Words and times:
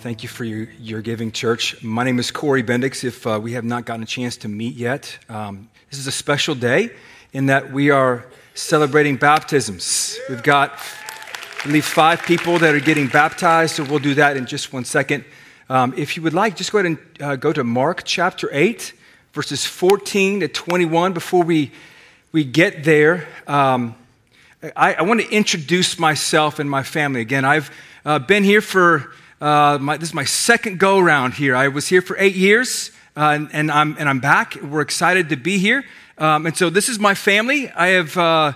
Thank 0.00 0.22
you 0.22 0.28
for 0.28 0.44
your, 0.44 0.68
your 0.78 1.02
giving, 1.02 1.32
church. 1.32 1.82
My 1.82 2.04
name 2.04 2.20
is 2.20 2.30
Corey 2.30 2.62
Bendix. 2.62 3.02
If 3.02 3.26
uh, 3.26 3.40
we 3.42 3.54
have 3.54 3.64
not 3.64 3.84
gotten 3.84 4.04
a 4.04 4.06
chance 4.06 4.36
to 4.38 4.48
meet 4.48 4.76
yet, 4.76 5.18
um, 5.28 5.68
this 5.90 5.98
is 5.98 6.06
a 6.06 6.12
special 6.12 6.54
day 6.54 6.90
in 7.32 7.46
that 7.46 7.72
we 7.72 7.90
are 7.90 8.24
celebrating 8.54 9.16
baptisms. 9.16 10.16
We've 10.28 10.42
got, 10.44 10.78
I 11.64 11.66
believe, 11.66 11.84
five 11.84 12.22
people 12.22 12.60
that 12.60 12.76
are 12.76 12.80
getting 12.80 13.08
baptized, 13.08 13.74
so 13.74 13.82
we'll 13.82 13.98
do 13.98 14.14
that 14.14 14.36
in 14.36 14.46
just 14.46 14.72
one 14.72 14.84
second. 14.84 15.24
Um, 15.68 15.92
if 15.96 16.16
you 16.16 16.22
would 16.22 16.32
like, 16.32 16.54
just 16.54 16.70
go 16.70 16.78
ahead 16.78 16.92
and 16.92 16.98
uh, 17.20 17.34
go 17.34 17.52
to 17.52 17.64
Mark 17.64 18.02
chapter 18.04 18.48
8, 18.52 18.92
verses 19.32 19.66
14 19.66 20.40
to 20.40 20.48
21. 20.48 21.12
Before 21.12 21.42
we, 21.42 21.72
we 22.30 22.44
get 22.44 22.84
there, 22.84 23.26
um, 23.48 23.96
I, 24.76 24.94
I 24.94 25.02
want 25.02 25.22
to 25.22 25.28
introduce 25.28 25.98
myself 25.98 26.60
and 26.60 26.70
my 26.70 26.84
family. 26.84 27.20
Again, 27.20 27.44
I've 27.44 27.72
uh, 28.04 28.20
been 28.20 28.44
here 28.44 28.60
for 28.60 29.10
uh, 29.40 29.78
my, 29.80 29.96
this 29.96 30.08
is 30.08 30.14
my 30.14 30.24
second 30.24 30.78
go 30.80 30.98
around 30.98 31.34
here. 31.34 31.54
I 31.54 31.68
was 31.68 31.86
here 31.86 32.02
for 32.02 32.16
eight 32.18 32.34
years, 32.34 32.90
uh, 33.16 33.30
and, 33.34 33.48
and, 33.52 33.70
I'm, 33.70 33.96
and 33.98 34.08
I'm 34.08 34.18
back. 34.18 34.56
We're 34.56 34.80
excited 34.80 35.28
to 35.28 35.36
be 35.36 35.58
here. 35.58 35.84
Um, 36.18 36.46
and 36.46 36.56
so 36.56 36.70
this 36.70 36.88
is 36.88 36.98
my 36.98 37.14
family. 37.14 37.70
I 37.70 37.88
have 37.88 38.16
uh, 38.16 38.52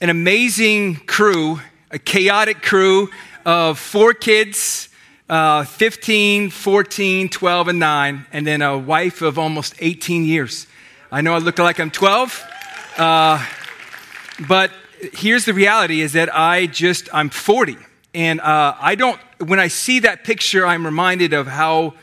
an 0.00 0.10
amazing 0.10 0.96
crew, 1.06 1.60
a 1.90 1.98
chaotic 1.98 2.62
crew 2.62 3.08
of 3.44 3.78
four 3.78 4.14
kids. 4.14 4.88
Uh, 5.28 5.64
15, 5.64 6.50
14, 6.50 7.28
12, 7.28 7.68
and 7.68 7.80
9, 7.80 8.26
and 8.32 8.46
then 8.46 8.62
a 8.62 8.78
wife 8.78 9.22
of 9.22 9.40
almost 9.40 9.74
18 9.80 10.22
years. 10.22 10.68
I 11.10 11.20
know 11.20 11.34
I 11.34 11.38
look 11.38 11.58
like 11.58 11.80
I'm 11.80 11.90
12, 11.90 12.44
uh, 12.96 13.44
but 14.46 14.70
here's 15.14 15.44
the 15.44 15.52
reality 15.52 16.00
is 16.00 16.12
that 16.12 16.32
I 16.32 16.66
just, 16.66 17.08
I'm 17.12 17.28
40. 17.28 17.76
And 18.14 18.40
uh, 18.40 18.76
I 18.80 18.94
don't, 18.94 19.20
when 19.38 19.60
I 19.60 19.68
see 19.68 20.00
that 20.00 20.24
picture, 20.24 20.66
I'm 20.66 20.84
reminded 20.84 21.32
of 21.32 21.46
how 21.46 21.94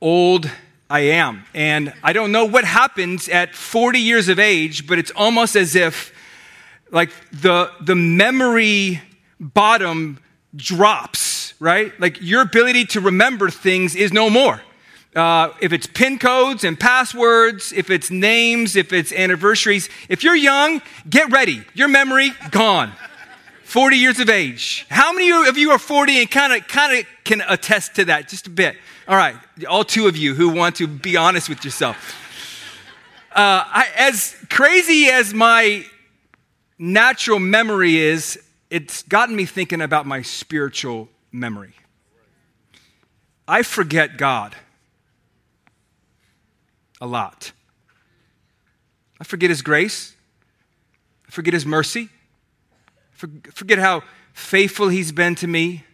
old 0.00 0.50
I 0.90 1.00
am. 1.00 1.44
And 1.54 1.92
I 2.02 2.12
don't 2.12 2.32
know 2.32 2.44
what 2.44 2.64
happens 2.64 3.28
at 3.28 3.54
40 3.54 3.98
years 3.98 4.28
of 4.28 4.38
age, 4.38 4.86
but 4.86 4.98
it's 4.98 5.10
almost 5.12 5.56
as 5.56 5.74
if 5.74 6.12
like 6.90 7.10
the, 7.32 7.70
the 7.80 7.94
memory 7.94 9.00
bottom 9.40 10.18
drops, 10.54 11.54
right? 11.58 11.98
Like 12.00 12.20
your 12.20 12.42
ability 12.42 12.86
to 12.86 13.00
remember 13.00 13.50
things 13.50 13.96
is 13.96 14.12
no 14.12 14.30
more. 14.30 14.60
Uh, 15.16 15.50
if 15.60 15.72
it's 15.72 15.86
pin 15.86 16.18
codes 16.18 16.64
and 16.64 16.78
passwords, 16.78 17.72
if 17.72 17.88
it's 17.88 18.10
names, 18.10 18.74
if 18.74 18.92
it's 18.92 19.12
anniversaries, 19.12 19.88
if 20.08 20.24
you're 20.24 20.34
young, 20.34 20.82
get 21.08 21.30
ready. 21.30 21.62
Your 21.72 21.88
memory, 21.88 22.32
gone. 22.50 22.92
40 23.64 23.96
years 23.96 24.20
of 24.20 24.30
age. 24.30 24.86
How 24.90 25.12
many 25.12 25.30
of 25.48 25.56
you 25.58 25.70
are 25.70 25.78
40 25.78 26.20
and 26.20 26.30
kind 26.30 26.52
of 26.52 26.68
kind 26.68 26.98
of 26.98 27.06
can 27.24 27.42
attest 27.48 27.96
to 27.96 28.04
that 28.06 28.28
just 28.28 28.46
a 28.46 28.50
bit? 28.50 28.76
All 29.08 29.16
right, 29.16 29.36
all 29.68 29.84
two 29.84 30.06
of 30.06 30.16
you 30.16 30.34
who 30.34 30.50
want 30.50 30.76
to 30.76 30.86
be 30.86 31.16
honest 31.16 31.48
with 31.48 31.64
yourself. 31.64 31.96
Uh, 33.32 33.64
I, 33.66 33.88
as 33.96 34.36
crazy 34.48 35.06
as 35.06 35.34
my 35.34 35.84
natural 36.78 37.38
memory 37.40 37.96
is, 37.96 38.40
it's 38.70 39.02
gotten 39.02 39.34
me 39.34 39.44
thinking 39.44 39.80
about 39.80 40.06
my 40.06 40.22
spiritual 40.22 41.08
memory. 41.32 41.74
I 43.48 43.62
forget 43.62 44.16
God 44.16 44.54
a 47.00 47.06
lot. 47.06 47.52
I 49.20 49.24
forget 49.24 49.50
His 49.50 49.62
grace. 49.62 50.14
I 51.26 51.30
forget 51.30 51.54
His 51.54 51.66
mercy. 51.66 52.08
Forget 53.52 53.78
how 53.78 54.02
faithful 54.32 54.88
He's 54.88 55.12
been 55.12 55.34
to 55.36 55.46
me. 55.46 55.84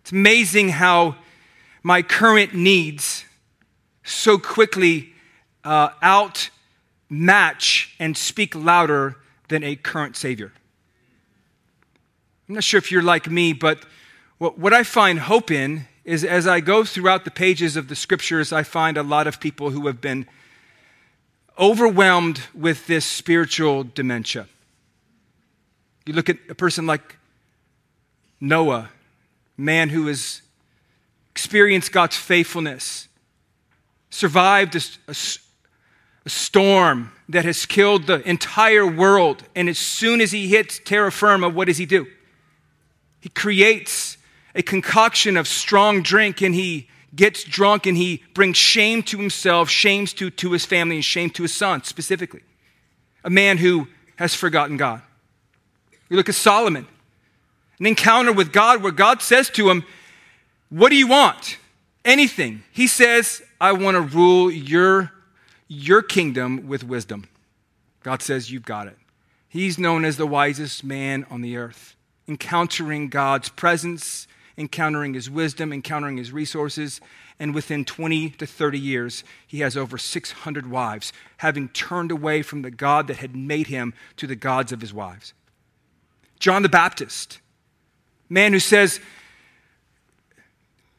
It's 0.00 0.12
amazing 0.12 0.70
how 0.70 1.16
my 1.82 2.02
current 2.02 2.54
needs 2.54 3.24
so 4.02 4.38
quickly 4.38 5.12
uh, 5.64 5.90
outmatch 6.02 7.94
and 7.98 8.16
speak 8.16 8.54
louder 8.54 9.16
than 9.48 9.62
a 9.62 9.76
current 9.76 10.16
Savior. 10.16 10.52
I'm 12.48 12.54
not 12.54 12.64
sure 12.64 12.78
if 12.78 12.90
you're 12.90 13.02
like 13.02 13.30
me, 13.30 13.52
but 13.52 13.84
what, 14.38 14.58
what 14.58 14.72
I 14.72 14.82
find 14.82 15.18
hope 15.18 15.50
in 15.50 15.86
is 16.04 16.24
as 16.24 16.46
I 16.46 16.60
go 16.60 16.84
throughout 16.84 17.26
the 17.26 17.30
pages 17.30 17.76
of 17.76 17.88
the 17.88 17.96
scriptures, 17.96 18.52
I 18.52 18.62
find 18.62 18.96
a 18.96 19.02
lot 19.02 19.26
of 19.26 19.40
people 19.40 19.70
who 19.70 19.86
have 19.86 20.00
been 20.00 20.26
overwhelmed 21.58 22.40
with 22.54 22.86
this 22.86 23.04
spiritual 23.04 23.84
dementia. 23.84 24.46
You 26.08 26.14
look 26.14 26.30
at 26.30 26.38
a 26.48 26.54
person 26.54 26.86
like 26.86 27.18
Noah, 28.40 28.88
man 29.58 29.90
who 29.90 30.06
has 30.06 30.40
experienced 31.32 31.92
God's 31.92 32.16
faithfulness, 32.16 33.08
survived 34.08 34.74
a, 34.74 34.80
a, 35.06 35.14
a, 36.24 36.30
storm 36.30 37.12
that 37.28 37.44
has 37.44 37.66
killed 37.66 38.06
the 38.06 38.26
entire 38.26 38.86
world. 38.86 39.44
And 39.54 39.68
as 39.68 39.76
soon 39.76 40.22
as 40.22 40.32
he 40.32 40.48
hits 40.48 40.80
terra 40.82 41.12
firma, 41.12 41.50
what 41.50 41.66
does 41.66 41.76
he 41.76 41.84
do? 41.84 42.06
He 43.20 43.28
creates 43.28 44.16
a 44.54 44.62
concoction 44.62 45.36
of 45.36 45.46
strong 45.46 46.00
drink 46.00 46.40
and 46.40 46.54
he 46.54 46.88
gets 47.14 47.44
drunk 47.44 47.84
and 47.84 47.98
he 47.98 48.22
brings 48.32 48.56
shame 48.56 49.02
to 49.02 49.18
himself, 49.18 49.68
shame 49.68 50.06
to, 50.06 50.30
to 50.30 50.52
his 50.52 50.64
family, 50.64 50.96
and 50.96 51.04
shame 51.04 51.28
to 51.28 51.42
his 51.42 51.52
son 51.52 51.84
specifically. 51.84 52.40
A 53.24 53.30
man 53.30 53.58
who 53.58 53.88
has 54.16 54.34
forgotten 54.34 54.78
God. 54.78 55.02
We 56.08 56.16
look 56.16 56.28
at 56.28 56.34
Solomon, 56.34 56.86
an 57.78 57.86
encounter 57.86 58.32
with 58.32 58.52
God 58.52 58.82
where 58.82 58.92
God 58.92 59.22
says 59.22 59.50
to 59.50 59.70
him, 59.70 59.84
What 60.70 60.88
do 60.90 60.96
you 60.96 61.06
want? 61.06 61.58
Anything. 62.04 62.62
He 62.72 62.86
says, 62.86 63.42
I 63.60 63.72
want 63.72 63.96
to 63.96 64.00
rule 64.00 64.50
your, 64.50 65.12
your 65.66 66.02
kingdom 66.02 66.66
with 66.66 66.84
wisdom. 66.84 67.28
God 68.02 68.22
says, 68.22 68.50
You've 68.50 68.64
got 68.64 68.86
it. 68.86 68.96
He's 69.48 69.78
known 69.78 70.04
as 70.04 70.16
the 70.16 70.26
wisest 70.26 70.84
man 70.84 71.26
on 71.30 71.40
the 71.40 71.56
earth, 71.56 71.96
encountering 72.26 73.08
God's 73.08 73.48
presence, 73.48 74.28
encountering 74.56 75.14
his 75.14 75.30
wisdom, 75.30 75.72
encountering 75.72 76.16
his 76.16 76.32
resources. 76.32 77.00
And 77.38 77.54
within 77.54 77.84
20 77.84 78.30
to 78.30 78.46
30 78.46 78.78
years, 78.78 79.24
he 79.46 79.60
has 79.60 79.76
over 79.76 79.96
600 79.96 80.68
wives, 80.68 81.12
having 81.38 81.68
turned 81.68 82.10
away 82.10 82.42
from 82.42 82.62
the 82.62 82.70
God 82.70 83.06
that 83.06 83.18
had 83.18 83.36
made 83.36 83.68
him 83.68 83.94
to 84.16 84.26
the 84.26 84.34
gods 84.34 84.72
of 84.72 84.80
his 84.80 84.92
wives. 84.92 85.32
John 86.38 86.62
the 86.62 86.68
Baptist, 86.68 87.40
man 88.28 88.52
who 88.52 88.60
says, 88.60 89.00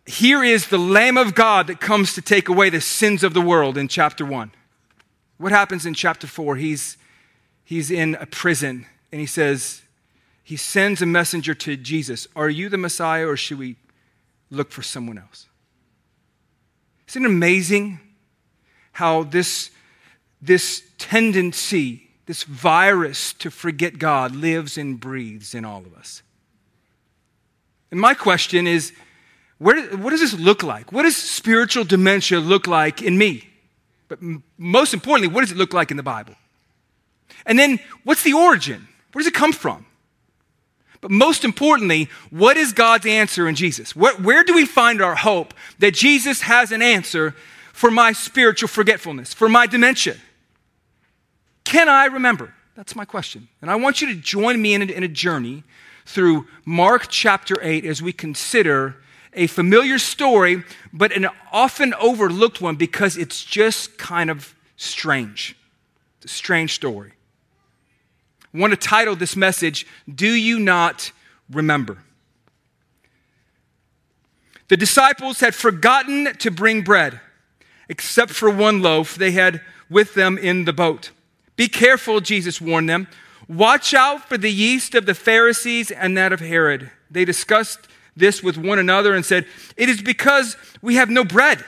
Here 0.06 0.44
is 0.44 0.68
the 0.68 0.78
Lamb 0.78 1.18
of 1.18 1.36
God 1.36 1.68
that 1.68 1.80
comes 1.80 2.14
to 2.16 2.22
take 2.22 2.50
away 2.50 2.70
the 2.70 2.82
sins 2.82 3.24
of 3.24 3.34
the 3.34 3.42
world 3.42 3.78
in 3.78 3.88
chapter 3.88 4.26
1. 4.26 4.52
What 5.38 5.52
happens 5.52 5.86
in 5.86 5.94
chapter 5.94 6.28
4? 6.28 6.58
He's, 6.58 6.98
he's 7.64 7.90
in 7.90 8.16
a 8.16 8.26
prison 8.26 8.86
and 9.12 9.22
he 9.22 9.28
says, 9.28 9.82
He 10.44 10.58
sends 10.58 11.02
a 11.02 11.06
messenger 11.06 11.54
to 11.56 11.78
Jesus. 11.78 12.28
Are 12.36 12.50
you 12.50 12.68
the 12.68 12.78
Messiah 12.78 13.28
or 13.28 13.38
should 13.38 13.60
we 13.60 13.78
look 14.52 14.72
for 14.72 14.82
someone 14.82 15.18
else? 15.18 15.48
Isn't 17.08 17.24
it 17.24 17.28
amazing 17.28 18.00
how 18.92 19.24
this, 19.24 19.72
this 20.42 20.84
tendency 20.98 22.09
this 22.30 22.44
virus 22.44 23.34
to 23.34 23.50
forget 23.50 23.98
God 23.98 24.36
lives 24.36 24.78
and 24.78 25.00
breathes 25.00 25.56
in 25.56 25.66
all 25.66 25.80
of 25.80 25.96
us. 25.96 26.22
And 27.90 28.00
my 28.00 28.14
question 28.14 28.68
is 28.68 28.94
where, 29.58 29.98
what 29.98 30.12
does 30.12 30.20
this 30.20 30.36
look 30.36 30.62
like? 30.62 30.92
What 30.92 31.04
does 31.04 31.18
spiritual 31.18 31.86
dementia 31.86 32.40
look 32.40 32.68
like 32.68 33.02
in 33.02 33.18
me? 33.18 33.50
But 34.10 34.20
most 34.60 34.94
importantly, 34.94 35.34
what 35.34 35.42
does 35.42 35.52
it 35.52 35.58
look 35.58 35.74
like 35.74 35.90
in 35.90 35.98
the 35.98 36.04
Bible? 36.04 36.36
And 37.48 37.58
then, 37.58 37.80
what's 38.04 38.22
the 38.22 38.34
origin? 38.34 38.88
Where 39.12 39.22
does 39.22 39.28
it 39.28 39.34
come 39.34 39.52
from? 39.52 39.88
But 41.02 41.10
most 41.10 41.44
importantly, 41.44 42.10
what 42.30 42.58
is 42.58 42.74
God's 42.74 43.08
answer 43.08 43.48
in 43.48 43.56
Jesus? 43.56 43.96
Where, 43.96 44.14
where 44.18 44.44
do 44.44 44.54
we 44.54 44.68
find 44.68 45.02
our 45.02 45.16
hope 45.16 45.56
that 45.80 45.96
Jesus 45.96 46.42
has 46.42 46.72
an 46.72 46.84
answer 46.84 47.34
for 47.74 47.90
my 47.90 48.12
spiritual 48.12 48.68
forgetfulness, 48.68 49.34
for 49.34 49.50
my 49.50 49.66
dementia? 49.66 50.18
Can 51.70 51.88
I 51.88 52.06
remember? 52.06 52.52
That's 52.74 52.96
my 52.96 53.06
question. 53.06 53.48
And 53.62 53.70
I 53.70 53.76
want 53.76 54.02
you 54.02 54.08
to 54.08 54.16
join 54.16 54.60
me 54.60 54.74
in 54.74 54.82
a, 54.82 54.86
in 54.86 55.04
a 55.04 55.08
journey 55.08 55.64
through 56.04 56.48
Mark 56.66 57.10
chapter 57.10 57.60
8 57.62 57.86
as 57.86 58.02
we 58.02 58.12
consider 58.12 58.96
a 59.36 59.46
familiar 59.46 60.00
story, 60.00 60.64
but 60.92 61.12
an 61.12 61.28
often 61.52 61.94
overlooked 61.94 62.60
one 62.60 62.76
because 62.76 63.18
it's 63.18 63.44
just 63.44 64.00
kind 64.00 64.32
of 64.32 64.56
strange. 64.78 65.56
It's 66.18 66.34
a 66.34 66.36
strange 66.36 66.74
story. 66.74 67.14
I 68.52 68.58
want 68.58 68.72
to 68.72 68.78
title 68.78 69.16
this 69.16 69.36
message, 69.36 69.86
Do 70.12 70.28
You 70.28 70.58
Not 70.58 71.12
Remember? 71.52 72.00
The 74.70 74.78
disciples 74.78 75.40
had 75.40 75.54
forgotten 75.54 76.34
to 76.40 76.50
bring 76.50 76.82
bread, 76.82 77.20
except 77.88 78.32
for 78.32 78.50
one 78.50 78.82
loaf 78.82 79.14
they 79.14 79.34
had 79.34 79.62
with 79.88 80.16
them 80.16 80.36
in 80.36 80.66
the 80.66 80.74
boat. 80.74 81.12
Be 81.60 81.68
careful, 81.68 82.22
Jesus 82.22 82.62
warned 82.62 82.88
them. 82.88 83.10
Watch 83.50 83.94
out 83.94 84.30
for 84.30 84.38
the 84.38 84.50
yeast 84.50 84.96
of 84.96 85.06
the 85.06 85.14
Pharisees 85.14 85.92
and 85.92 86.18
that 86.18 86.32
of 86.32 86.40
Herod. 86.40 86.90
They 87.12 87.26
discussed 87.26 87.80
this 88.16 88.42
with 88.42 88.58
one 88.58 88.80
another 88.80 89.14
and 89.14 89.26
said, 89.26 89.46
It 89.76 89.90
is 89.90 90.02
because 90.02 90.56
we 90.82 90.96
have 90.96 91.10
no 91.10 91.26
bread. 91.26 91.66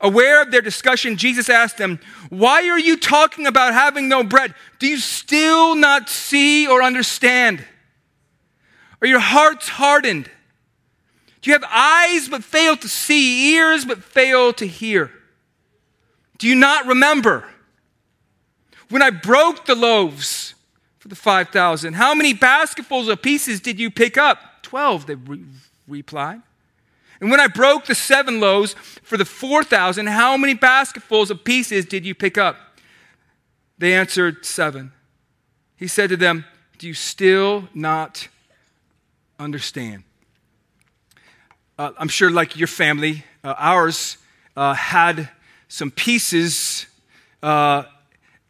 Aware 0.00 0.40
of 0.40 0.52
their 0.52 0.62
discussion, 0.62 1.18
Jesus 1.18 1.50
asked 1.50 1.76
them, 1.76 2.00
Why 2.30 2.66
are 2.70 2.78
you 2.78 2.96
talking 2.96 3.46
about 3.46 3.74
having 3.74 4.08
no 4.08 4.24
bread? 4.24 4.54
Do 4.78 4.86
you 4.86 4.96
still 4.96 5.74
not 5.74 6.08
see 6.08 6.66
or 6.66 6.82
understand? 6.82 7.62
Are 9.02 9.06
your 9.06 9.20
hearts 9.20 9.68
hardened? 9.68 10.30
Do 11.42 11.50
you 11.50 11.52
have 11.52 11.70
eyes 11.70 12.30
but 12.30 12.42
fail 12.42 12.74
to 12.74 12.88
see, 12.88 13.52
ears 13.52 13.84
but 13.84 14.02
fail 14.02 14.54
to 14.54 14.66
hear? 14.66 15.12
Do 16.38 16.48
you 16.48 16.54
not 16.54 16.86
remember 16.86 17.44
when 18.88 19.02
I 19.02 19.10
broke 19.10 19.66
the 19.66 19.74
loaves 19.74 20.54
for 20.98 21.08
the 21.08 21.16
5,000? 21.16 21.94
How 21.94 22.14
many 22.14 22.32
basketfuls 22.32 23.08
of 23.08 23.22
pieces 23.22 23.60
did 23.60 23.78
you 23.78 23.90
pick 23.90 24.16
up? 24.16 24.38
Twelve, 24.62 25.06
they 25.06 25.14
re- 25.14 25.44
replied. 25.86 26.42
And 27.20 27.30
when 27.30 27.40
I 27.40 27.46
broke 27.46 27.86
the 27.86 27.94
seven 27.94 28.40
loaves 28.40 28.74
for 29.02 29.16
the 29.16 29.24
4,000, 29.24 30.06
how 30.06 30.36
many 30.36 30.54
basketfuls 30.54 31.30
of 31.30 31.44
pieces 31.44 31.86
did 31.86 32.04
you 32.04 32.14
pick 32.14 32.36
up? 32.36 32.56
They 33.78 33.94
answered, 33.94 34.44
Seven. 34.44 34.92
He 35.76 35.86
said 35.86 36.10
to 36.10 36.16
them, 36.16 36.44
Do 36.78 36.86
you 36.86 36.94
still 36.94 37.68
not 37.74 38.28
understand? 39.38 40.04
Uh, 41.78 41.92
I'm 41.98 42.08
sure, 42.08 42.30
like 42.30 42.56
your 42.56 42.68
family, 42.68 43.24
uh, 43.44 43.54
ours 43.58 44.16
uh, 44.56 44.72
had 44.72 45.28
some 45.68 45.90
pieces, 45.90 46.86
uh, 47.42 47.84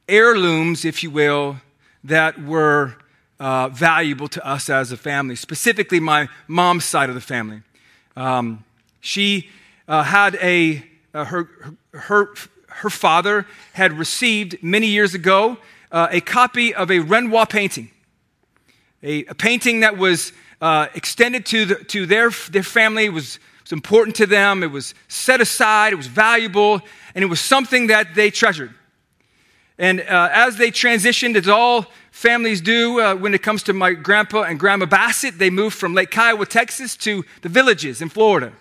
heirlooms, 0.09 0.85
if 0.85 1.03
you 1.03 1.11
will, 1.11 1.57
that 2.05 2.43
were 2.43 2.97
uh, 3.39 3.69
valuable 3.69 4.29
to 4.29 4.47
us 4.47 4.71
as 4.71 4.93
a 4.93 4.97
family, 4.97 5.37
specifically 5.37 6.01
my 6.01 6.29
mom's 6.49 6.85
side 6.85 7.09
of 7.09 7.15
the 7.15 7.21
family. 7.21 7.63
Um, 8.17 8.65
she 9.01 9.51
uh, 9.89 10.03
had 10.03 10.37
a, 10.37 10.85
uh, 11.13 11.25
her, 11.25 11.49
her, 11.93 12.29
her 12.69 12.91
father 12.91 13.47
had 13.73 13.93
received 13.93 14.63
many 14.63 14.87
years 14.87 15.15
ago 15.15 15.59
uh, 15.93 16.09
a 16.11 16.21
copy 16.21 16.75
of 16.75 16.91
a 16.91 17.01
Renoir 17.01 17.47
painting, 17.47 17.91
a, 19.03 19.25
a 19.27 19.35
painting 19.35 19.81
that 19.81 19.97
was 19.97 20.33
uh, 20.61 20.89
extended 20.95 21.47
to, 21.47 21.65
the, 21.67 21.75
to 21.77 22.07
their, 22.07 22.31
their 22.51 22.63
family. 22.63 23.09
Was, 23.09 23.39
was 23.63 23.73
important 23.73 24.17
to 24.17 24.27
them. 24.27 24.63
It 24.63 24.71
was 24.71 24.95
set 25.09 25.41
aside. 25.41 25.93
It 25.93 25.97
was 25.97 26.07
valuable. 26.07 26.81
And 27.15 27.23
it 27.23 27.27
was 27.27 27.41
something 27.41 27.89
that 27.89 28.15
they 28.15 28.31
treasured. 28.31 28.75
And 29.79 30.01
uh, 30.01 30.29
as 30.33 30.57
they 30.57 30.71
transitioned, 30.71 31.37
as 31.37 31.49
all 31.49 31.87
families 32.11 32.61
do 32.61 33.01
uh, 33.01 33.15
when 33.15 33.35
it 33.35 33.43
comes 33.43 33.63
to 33.65 33.73
my 33.73 33.93
grandpa 33.93 34.43
and 34.43 34.59
grandma 34.59 34.87
Bassett, 34.87 35.39
they 35.39 35.51
moved 35.51 35.77
from 35.77 35.93
Lake 35.93 36.11
Kiowa, 36.11 36.47
Texas 36.47 36.97
to 36.99 37.25
the 37.43 37.49
villages 37.49 38.01
in 38.01 38.09
Florida. 38.09 38.53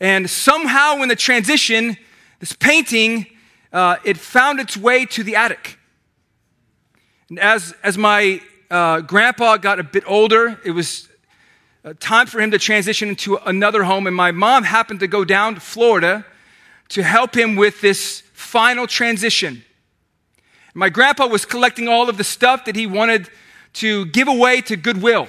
And 0.00 0.28
somehow 0.28 1.00
in 1.02 1.08
the 1.08 1.16
transition, 1.16 1.96
this 2.40 2.52
painting, 2.52 3.26
uh, 3.72 3.96
it 4.04 4.18
found 4.18 4.58
its 4.58 4.76
way 4.76 5.06
to 5.06 5.22
the 5.22 5.36
attic. 5.36 5.78
And 7.30 7.38
as, 7.38 7.74
as 7.82 7.96
my 7.96 8.40
uh, 8.70 9.00
grandpa 9.02 9.56
got 9.56 9.78
a 9.78 9.84
bit 9.84 10.02
older, 10.06 10.60
it 10.64 10.72
was 10.72 11.08
uh, 11.84 11.94
time 12.00 12.26
for 12.26 12.40
him 12.40 12.50
to 12.50 12.58
transition 12.58 13.08
into 13.08 13.36
another 13.36 13.84
home. 13.84 14.08
And 14.08 14.16
my 14.16 14.32
mom 14.32 14.64
happened 14.64 15.00
to 15.00 15.06
go 15.06 15.24
down 15.24 15.54
to 15.54 15.60
Florida 15.60 16.26
to 16.88 17.02
help 17.02 17.36
him 17.36 17.54
with 17.54 17.80
this 17.80 18.22
final 18.32 18.86
transition. 18.86 19.64
My 20.74 20.88
grandpa 20.88 21.26
was 21.26 21.44
collecting 21.44 21.88
all 21.88 22.08
of 22.08 22.18
the 22.18 22.24
stuff 22.24 22.64
that 22.64 22.74
he 22.74 22.86
wanted 22.86 23.30
to 23.74 24.06
give 24.06 24.26
away 24.28 24.60
to 24.62 24.76
Goodwill. 24.76 25.28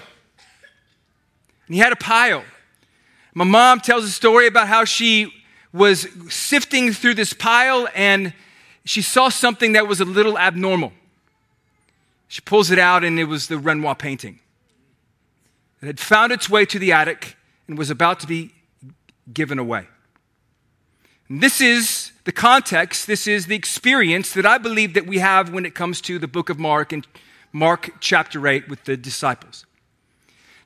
And 1.67 1.75
he 1.75 1.77
had 1.77 1.93
a 1.93 1.95
pile. 1.95 2.43
My 3.33 3.45
mom 3.45 3.79
tells 3.79 4.05
a 4.05 4.09
story 4.09 4.47
about 4.47 4.67
how 4.67 4.85
she 4.85 5.31
was 5.71 6.07
sifting 6.29 6.93
through 6.93 7.13
this 7.13 7.33
pile 7.33 7.87
and 7.93 8.33
she 8.85 9.01
saw 9.01 9.29
something 9.29 9.73
that 9.73 9.87
was 9.87 9.99
a 9.99 10.05
little 10.05 10.37
abnormal. 10.37 10.93
She 12.27 12.41
pulls 12.41 12.71
it 12.71 12.79
out 12.79 13.03
and 13.03 13.19
it 13.19 13.25
was 13.25 13.47
the 13.47 13.57
Renoir 13.57 13.95
painting. 13.95 14.39
It 15.81 15.87
had 15.87 15.99
found 15.99 16.31
its 16.31 16.49
way 16.49 16.65
to 16.65 16.79
the 16.79 16.91
attic 16.91 17.35
and 17.67 17.77
was 17.77 17.89
about 17.89 18.19
to 18.21 18.27
be 18.27 18.53
given 19.31 19.59
away. 19.59 19.87
And 21.29 21.41
this 21.41 21.61
is 21.61 22.04
the 22.25 22.31
context, 22.31 23.05
this 23.05 23.27
is 23.27 23.45
the 23.45 23.55
experience 23.55 24.33
that 24.33 24.47
I 24.47 24.57
believe 24.57 24.95
that 24.95 25.05
we 25.05 25.19
have 25.19 25.53
when 25.53 25.65
it 25.65 25.75
comes 25.75 26.01
to 26.01 26.17
the 26.17 26.27
book 26.27 26.49
of 26.49 26.57
Mark 26.57 26.91
and 26.91 27.07
Mark 27.53 27.91
chapter 27.99 28.47
8 28.47 28.67
with 28.67 28.83
the 28.83 28.97
disciples. 28.97 29.65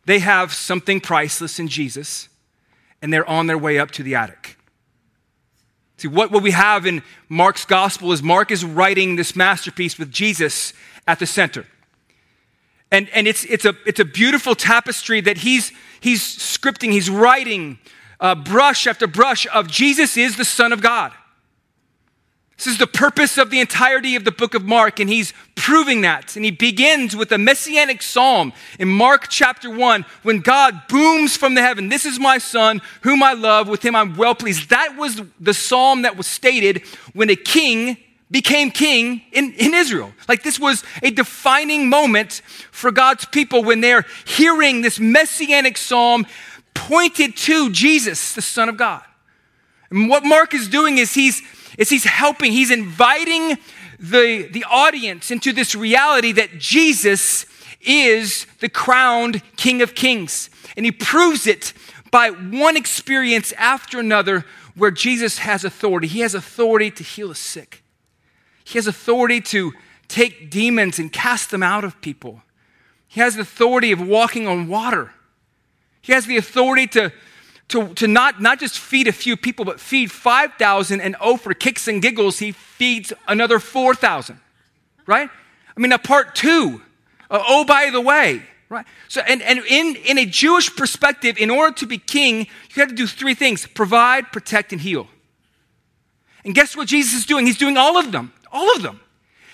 They 0.06 0.20
have 0.20 0.54
something 0.54 1.02
priceless 1.02 1.60
in 1.60 1.68
Jesus, 1.68 2.30
and 3.02 3.12
they're 3.12 3.30
on 3.30 3.48
their 3.48 3.58
way 3.58 3.78
up 3.78 3.92
to 3.92 4.04
the 4.04 4.16
attic. 4.16 4.58
See, 5.98 6.08
what, 6.08 6.32
what 6.32 6.42
we 6.42 6.52
have 6.52 6.86
in 6.86 7.04
Mark's 7.28 7.66
gospel 7.66 8.14
is 8.14 8.24
Mark 8.24 8.52
is 8.52 8.64
writing 8.64 9.18
this 9.18 9.36
masterpiece 9.36 10.00
with 10.00 10.12
Jesus 10.12 10.72
at 11.06 11.20
the 11.20 11.26
center. 11.26 11.68
And, 12.90 13.10
and 13.10 13.28
it's, 13.28 13.44
it's, 13.44 13.66
a, 13.66 13.76
it's 13.86 14.00
a 14.00 14.06
beautiful 14.06 14.56
tapestry 14.56 15.20
that 15.22 15.40
he's, 15.40 15.74
he's 16.00 16.24
scripting, 16.24 16.94
he's 16.94 17.10
writing 17.10 17.80
uh, 18.22 18.34
brush 18.36 18.88
after 18.88 19.08
brush 19.08 19.46
of 19.54 19.68
Jesus 19.68 20.16
is 20.16 20.38
the 20.38 20.46
Son 20.46 20.72
of 20.72 20.82
God. 20.82 21.12
This 22.60 22.68
is 22.68 22.78
the 22.78 22.88
purpose 22.88 23.38
of 23.38 23.52
the 23.52 23.62
entirety 23.62 24.18
of 24.18 24.26
the 24.26 24.34
book 24.34 24.54
of 24.54 24.66
Mark, 24.66 25.00
and 25.00 25.10
he's 25.10 25.34
proving 25.56 26.02
that. 26.02 26.36
And 26.36 26.44
he 26.44 26.52
begins 26.52 27.16
with 27.16 27.32
a 27.32 27.38
messianic 27.38 28.02
psalm 28.02 28.52
in 28.78 28.90
Mark 28.90 29.30
chapter 29.30 29.70
1 29.70 30.04
when 30.24 30.42
God 30.42 30.82
booms 30.90 31.38
from 31.38 31.56
the 31.56 31.62
heaven, 31.62 31.88
This 31.88 32.06
is 32.06 32.20
my 32.20 32.38
son, 32.38 32.82
whom 33.04 33.24
I 33.24 33.32
love, 33.32 33.70
with 33.70 33.82
him 33.82 33.96
I'm 33.96 34.18
well 34.18 34.36
pleased. 34.36 34.72
That 34.72 34.98
was 34.98 35.22
the 35.40 35.54
psalm 35.54 36.02
that 36.02 36.18
was 36.18 36.28
stated 36.28 36.84
when 37.14 37.30
a 37.30 37.36
king 37.38 37.96
became 38.30 38.72
king 38.72 39.22
in, 39.32 39.54
in 39.54 39.74
Israel. 39.74 40.12
Like 40.28 40.44
this 40.44 40.60
was 40.60 40.84
a 41.02 41.12
defining 41.12 41.88
moment 41.88 42.42
for 42.72 42.92
God's 42.92 43.24
people 43.24 43.64
when 43.64 43.80
they're 43.80 44.06
hearing 44.26 44.82
this 44.82 45.00
messianic 45.00 45.78
psalm 45.78 46.28
pointed 46.74 47.38
to 47.38 47.72
Jesus, 47.72 48.36
the 48.36 48.42
Son 48.42 48.68
of 48.68 48.76
God. 48.76 49.04
And 49.92 50.10
what 50.10 50.24
Mark 50.24 50.54
is 50.54 50.68
doing 50.68 50.98
is 50.98 51.14
he's, 51.14 51.42
is 51.80 51.90
he's 51.90 52.04
helping, 52.04 52.52
he's 52.52 52.70
inviting 52.70 53.58
the, 53.98 54.48
the 54.52 54.66
audience 54.70 55.32
into 55.32 55.52
this 55.52 55.74
reality 55.74 56.32
that 56.34 56.60
Jesus 56.60 57.46
is 57.82 58.46
the 58.60 58.70
crowned 58.70 59.42
King 59.56 59.82
of 59.82 59.96
Kings. 59.96 60.50
And 60.76 60.86
he 60.86 60.92
proves 60.92 61.48
it 61.48 61.74
by 62.12 62.30
one 62.30 62.76
experience 62.76 63.54
after 63.54 64.00
another 64.00 64.46
where 64.76 64.92
Jesus 64.92 65.40
has 65.40 65.64
authority. 65.64 66.08
He 66.08 66.20
has 66.20 66.36
authority 66.36 66.92
to 66.92 67.04
heal 67.04 67.30
the 67.30 67.36
sick, 67.36 67.82
he 68.64 68.78
has 68.78 68.86
authority 68.86 69.42
to 69.42 69.74
take 70.08 70.50
demons 70.50 71.00
and 71.00 71.14
cast 71.14 71.50
them 71.52 71.64
out 71.64 71.84
of 71.84 72.02
people. 72.02 72.42
He 73.08 73.22
has 73.22 73.36
the 73.36 73.42
authority 73.42 73.92
of 73.92 74.06
walking 74.06 74.48
on 74.48 74.68
water. 74.68 75.14
He 76.02 76.14
has 76.14 76.26
the 76.26 76.38
authority 76.38 76.88
to, 76.88 77.12
to, 77.70 77.94
to 77.96 78.08
not, 78.08 78.42
not 78.42 78.60
just 78.60 78.80
feed 78.80 79.08
a 79.08 79.12
few 79.12 79.38
people, 79.38 79.64
but 79.64 79.80
feed 79.80 80.12
5,000, 80.12 81.02
and 81.02 81.16
oh, 81.22 81.38
for 81.38 81.54
kicks 81.54 81.88
and 81.88 82.02
giggles, 82.02 82.40
he 82.40 82.52
feeds 82.52 83.14
another 83.28 83.60
4,000, 83.60 84.40
right? 85.06 85.30
I 85.78 85.80
mean, 85.80 85.92
a 85.92 86.00
part 86.00 86.36
two, 86.36 86.82
uh, 87.30 87.42
oh, 87.48 87.64
by 87.64 87.90
the 87.92 88.02
way, 88.02 88.42
right? 88.70 88.86
So, 89.08 89.22
and, 89.22 89.42
and 89.42 89.60
in, 89.60 89.96
in 89.96 90.18
a 90.18 90.26
Jewish 90.26 90.76
perspective, 90.76 91.38
in 91.38 91.50
order 91.50 91.74
to 91.76 91.86
be 91.86 91.98
king, 91.98 92.48
you 92.74 92.82
have 92.82 92.90
to 92.90 92.96
do 92.96 93.08
three 93.08 93.36
things 93.36 93.66
provide, 93.68 94.32
protect, 94.32 94.72
and 94.72 94.82
heal. 94.82 95.08
And 96.44 96.56
guess 96.56 96.76
what 96.76 96.88
Jesus 96.88 97.14
is 97.14 97.26
doing? 97.26 97.46
He's 97.46 97.58
doing 97.58 97.78
all 97.78 97.98
of 97.98 98.12
them, 98.12 98.34
all 98.52 98.76
of 98.76 98.82
them. 98.82 99.00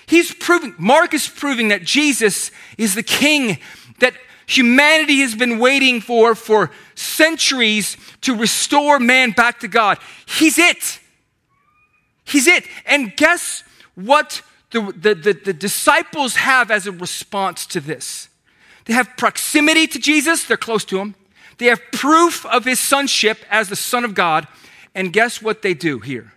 He's 0.08 0.34
proving, 0.34 0.76
Mark 0.78 1.14
is 1.14 1.28
proving 1.28 1.70
that 1.70 1.84
Jesus 1.84 2.52
is 2.78 2.96
the 2.96 3.04
king 3.04 3.58
that 4.00 4.14
humanity 4.48 5.20
has 5.22 5.36
been 5.36 5.60
waiting 5.60 6.02
for 6.02 6.36
for 6.36 6.72
centuries 6.96 7.98
to 8.22 8.36
restore 8.36 9.00
man 9.00 9.32
back 9.32 9.60
to 9.62 9.68
God. 9.68 10.00
He's 10.25 10.58
it. 10.58 11.00
He's 12.24 12.48
it. 12.48 12.66
And 12.86 13.16
guess 13.16 13.64
what 13.96 14.42
the, 14.72 14.82
the, 14.82 15.16
the, 15.16 15.34
the, 15.34 15.54
disciples 15.54 16.36
have 16.36 16.72
as 16.72 16.88
a 16.88 16.92
response 16.92 17.66
to 17.68 17.80
this? 17.80 18.30
They 18.86 18.94
have 18.94 19.10
proximity 19.18 19.88
to 19.88 20.00
Jesus, 20.00 20.44
they're 20.44 20.58
close 20.58 20.86
to 20.86 21.00
him. 21.00 21.16
They 21.58 21.68
have 21.68 21.82
proof 21.92 22.46
of 22.46 22.66
his 22.66 22.80
sonship 22.80 23.40
as 23.50 23.70
the 23.70 23.75
Son 23.75 24.04
of 24.04 24.14
God. 24.14 24.48
And 24.94 25.14
guess 25.14 25.42
what 25.42 25.62
they 25.62 25.74
do 25.74 26.00
here? 26.00 26.34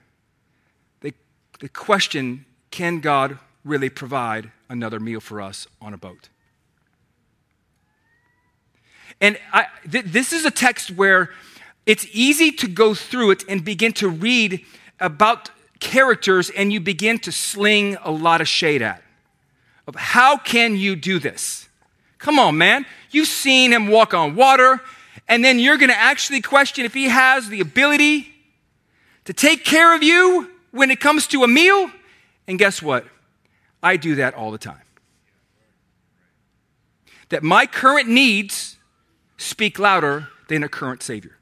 They, 1.00 1.12
they 1.58 1.68
question 1.68 2.44
can 2.70 3.00
God 3.00 3.38
really 3.64 3.88
provide 3.88 4.52
another 4.68 5.00
meal 5.00 5.20
for 5.20 5.40
us 5.40 5.66
on 5.80 5.94
a 5.94 5.98
boat? 5.98 6.28
And 9.20 9.38
I, 9.52 9.66
th- 9.90 10.04
this 10.06 10.32
is 10.32 10.44
a 10.44 10.50
text 10.50 10.90
where 10.92 11.30
it's 11.86 12.06
easy 12.12 12.52
to 12.52 12.68
go 12.68 12.94
through 12.94 13.32
it 13.32 13.44
and 13.48 13.64
begin 13.64 13.92
to 13.94 14.08
read 14.08 14.64
about 15.00 15.50
characters 15.80 16.50
and 16.50 16.72
you 16.72 16.80
begin 16.80 17.18
to 17.20 17.32
sling 17.32 17.96
a 18.02 18.10
lot 18.10 18.40
of 18.40 18.48
shade 18.48 18.82
at. 18.82 19.02
Of 19.86 19.94
how 19.94 20.36
can 20.36 20.76
you 20.76 20.96
do 20.96 21.18
this? 21.18 21.68
Come 22.18 22.38
on, 22.38 22.58
man. 22.58 22.84
You've 23.10 23.28
seen 23.28 23.72
him 23.72 23.88
walk 23.88 24.12
on 24.12 24.34
water 24.34 24.80
and 25.28 25.44
then 25.44 25.58
you're 25.58 25.76
going 25.76 25.90
to 25.90 25.98
actually 25.98 26.40
question 26.40 26.84
if 26.84 26.94
he 26.94 27.08
has 27.08 27.48
the 27.48 27.60
ability 27.60 28.28
to 29.24 29.32
take 29.32 29.64
care 29.64 29.94
of 29.94 30.02
you 30.02 30.50
when 30.70 30.90
it 30.90 31.00
comes 31.00 31.26
to 31.28 31.44
a 31.44 31.48
meal. 31.48 31.90
And 32.46 32.58
guess 32.58 32.82
what? 32.82 33.06
I 33.82 33.96
do 33.96 34.16
that 34.16 34.34
all 34.34 34.50
the 34.50 34.58
time. 34.58 34.80
That 37.28 37.42
my 37.42 37.66
current 37.66 38.08
needs 38.08 38.77
speak 39.38 39.78
louder 39.78 40.28
than 40.48 40.62
a 40.62 40.68
current 40.68 41.02
Savior. 41.02 41.38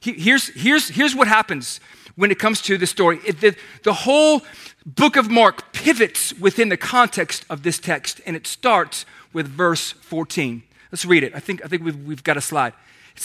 Here's, 0.00 0.48
here's, 0.48 0.88
here's 0.88 1.14
what 1.14 1.28
happens 1.28 1.80
when 2.16 2.30
it 2.30 2.38
comes 2.38 2.62
to 2.62 2.78
the 2.78 2.86
story. 2.86 3.20
It, 3.24 3.40
the, 3.40 3.56
the 3.84 3.92
whole 3.92 4.42
book 4.86 5.16
of 5.16 5.30
Mark 5.30 5.72
pivots 5.72 6.32
within 6.34 6.68
the 6.68 6.76
context 6.76 7.44
of 7.50 7.62
this 7.62 7.78
text, 7.78 8.20
and 8.26 8.34
it 8.34 8.46
starts 8.46 9.06
with 9.32 9.46
verse 9.48 9.92
14. 9.92 10.62
Let's 10.90 11.04
read 11.04 11.22
it. 11.22 11.34
I 11.34 11.40
think, 11.40 11.64
I 11.64 11.68
think 11.68 11.84
we've, 11.84 12.04
we've 12.04 12.24
got 12.24 12.36
a 12.36 12.40
slide. 12.40 12.72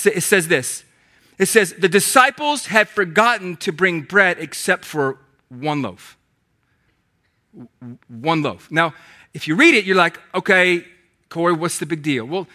It 0.06 0.24
says 0.24 0.48
this 0.48 0.84
It 1.38 1.46
says, 1.46 1.74
The 1.78 1.90
disciples 1.90 2.68
had 2.68 2.90
forgotten 2.90 3.56
to 3.58 3.72
bring 3.72 4.02
bread 4.02 4.38
except 4.40 4.84
for 4.84 5.20
one 5.50 5.82
loaf. 5.84 6.18
One 8.08 8.42
loaf. 8.42 8.70
Now, 8.72 8.94
if 9.34 9.48
you 9.48 9.56
read 9.56 9.76
it, 9.76 9.86
you're 9.86 9.96
like, 9.96 10.20
okay, 10.34 10.86
Corey, 11.30 11.54
what's 11.54 11.78
the 11.78 11.86
big 11.86 12.02
deal? 12.02 12.26
Well, 12.26 12.48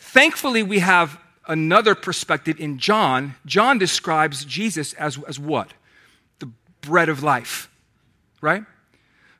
thankfully, 0.00 0.62
we 0.62 0.80
have 0.80 1.18
another 1.46 1.94
perspective 1.94 2.58
in 2.58 2.78
John. 2.78 3.34
John 3.46 3.78
describes 3.78 4.44
Jesus 4.44 4.92
as, 4.94 5.18
as 5.28 5.38
what? 5.38 5.72
The 6.38 6.50
bread 6.80 7.08
of 7.08 7.22
life, 7.22 7.70
right? 8.40 8.64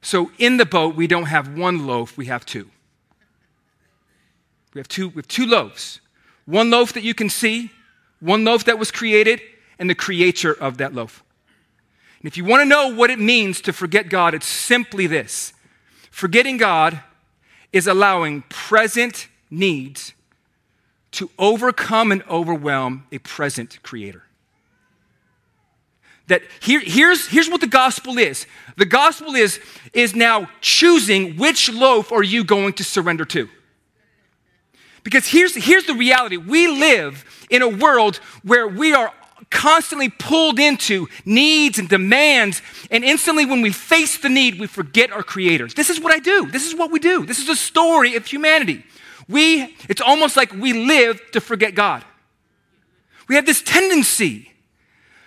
So 0.03 0.31
in 0.39 0.57
the 0.57 0.67
boat, 0.67 0.95
we 0.95 1.07
don't 1.07 1.27
have 1.27 1.57
one 1.57 1.87
loaf, 1.87 2.17
we 2.17 2.27
have 2.27 2.47
two. 2.47 2.71
We 4.75 4.79
have 4.79 4.89
two, 4.89 5.09
we 5.09 5.17
have 5.17 5.29
two 5.29 5.47
loaves. 5.47 6.01
One 6.47 6.71
loaf 6.71 6.93
that 6.93 7.03
you 7.03 7.15
can 7.15 7.29
see, 7.29 7.71
one 8.21 8.45
loaf 8.45 8.65
that 8.65 8.79
was 8.79 8.91
created, 8.91 9.41
and 9.79 9.89
the 9.89 9.95
creator 9.95 10.53
of 10.53 10.79
that 10.79 10.95
loaf. 10.95 11.25
And 12.21 12.29
if 12.29 12.37
you 12.37 12.45
want 12.45 12.61
to 12.61 12.67
know 12.67 12.95
what 12.95 13.11
it 13.11 13.19
means 13.19 13.61
to 13.63 13.73
forget 13.73 14.09
God, 14.09 14.35
it's 14.35 14.47
simply 14.47 15.07
this 15.07 15.53
forgetting 16.11 16.57
God 16.57 17.01
is 17.73 17.87
allowing 17.87 18.43
present 18.49 19.29
needs 19.51 20.13
to 21.13 21.31
overcome 21.39 22.13
and 22.13 22.23
overwhelm 22.29 23.07
a 23.11 23.19
present 23.19 23.83
creator. 23.83 24.23
That 26.29 26.43
here, 26.61 26.81
here's, 26.81 27.27
here's 27.27 27.49
what 27.49 27.61
the 27.61 27.67
gospel 27.67 28.19
is 28.19 28.47
the 28.77 28.87
gospel 28.87 29.35
is, 29.35 29.61
is 29.93 30.15
now 30.15 30.49
choosing 30.61 31.37
which 31.37 31.71
loaf 31.71 32.13
are 32.13 32.23
you 32.23 32.45
going 32.45 32.75
to 32.75 32.85
surrender 32.85 33.25
to. 33.27 33.49
Because 35.03 35.27
here's, 35.27 35.55
here's 35.55 35.87
the 35.87 35.95
reality 35.95 36.37
we 36.37 36.69
live 36.69 37.25
in 37.51 37.63
a 37.63 37.69
world 37.69 38.17
where 38.43 38.69
we 38.69 38.93
are 38.93 39.13
constantly 39.51 40.09
pulled 40.09 40.61
into 40.61 41.09
needs 41.25 41.79
and 41.79 41.89
demands, 41.89 42.63
and 42.91 43.05
instantly 43.05 43.45
when 43.45 43.63
we 43.63 43.73
face 43.73 44.19
the 44.19 44.29
need, 44.29 44.61
we 44.61 44.67
forget 44.67 45.11
our 45.11 45.23
creators. 45.23 45.75
This 45.75 45.91
is 45.91 46.01
what 46.01 46.13
I 46.13 46.21
do. 46.21 46.49
This 46.51 46.67
is 46.67 46.75
what 46.75 46.91
we 46.93 47.01
do. 47.01 47.27
This 47.27 47.39
is 47.39 47.47
the 47.47 47.57
story 47.57 48.15
of 48.15 48.27
humanity. 48.27 48.85
We, 49.31 49.77
it's 49.89 50.01
almost 50.01 50.37
like 50.37 50.53
we 50.53 50.73
live 50.73 51.21
to 51.33 51.41
forget 51.41 51.75
God. 51.75 52.05
We 53.29 53.37
have 53.37 53.47
this 53.47 53.63
tendency 53.63 54.53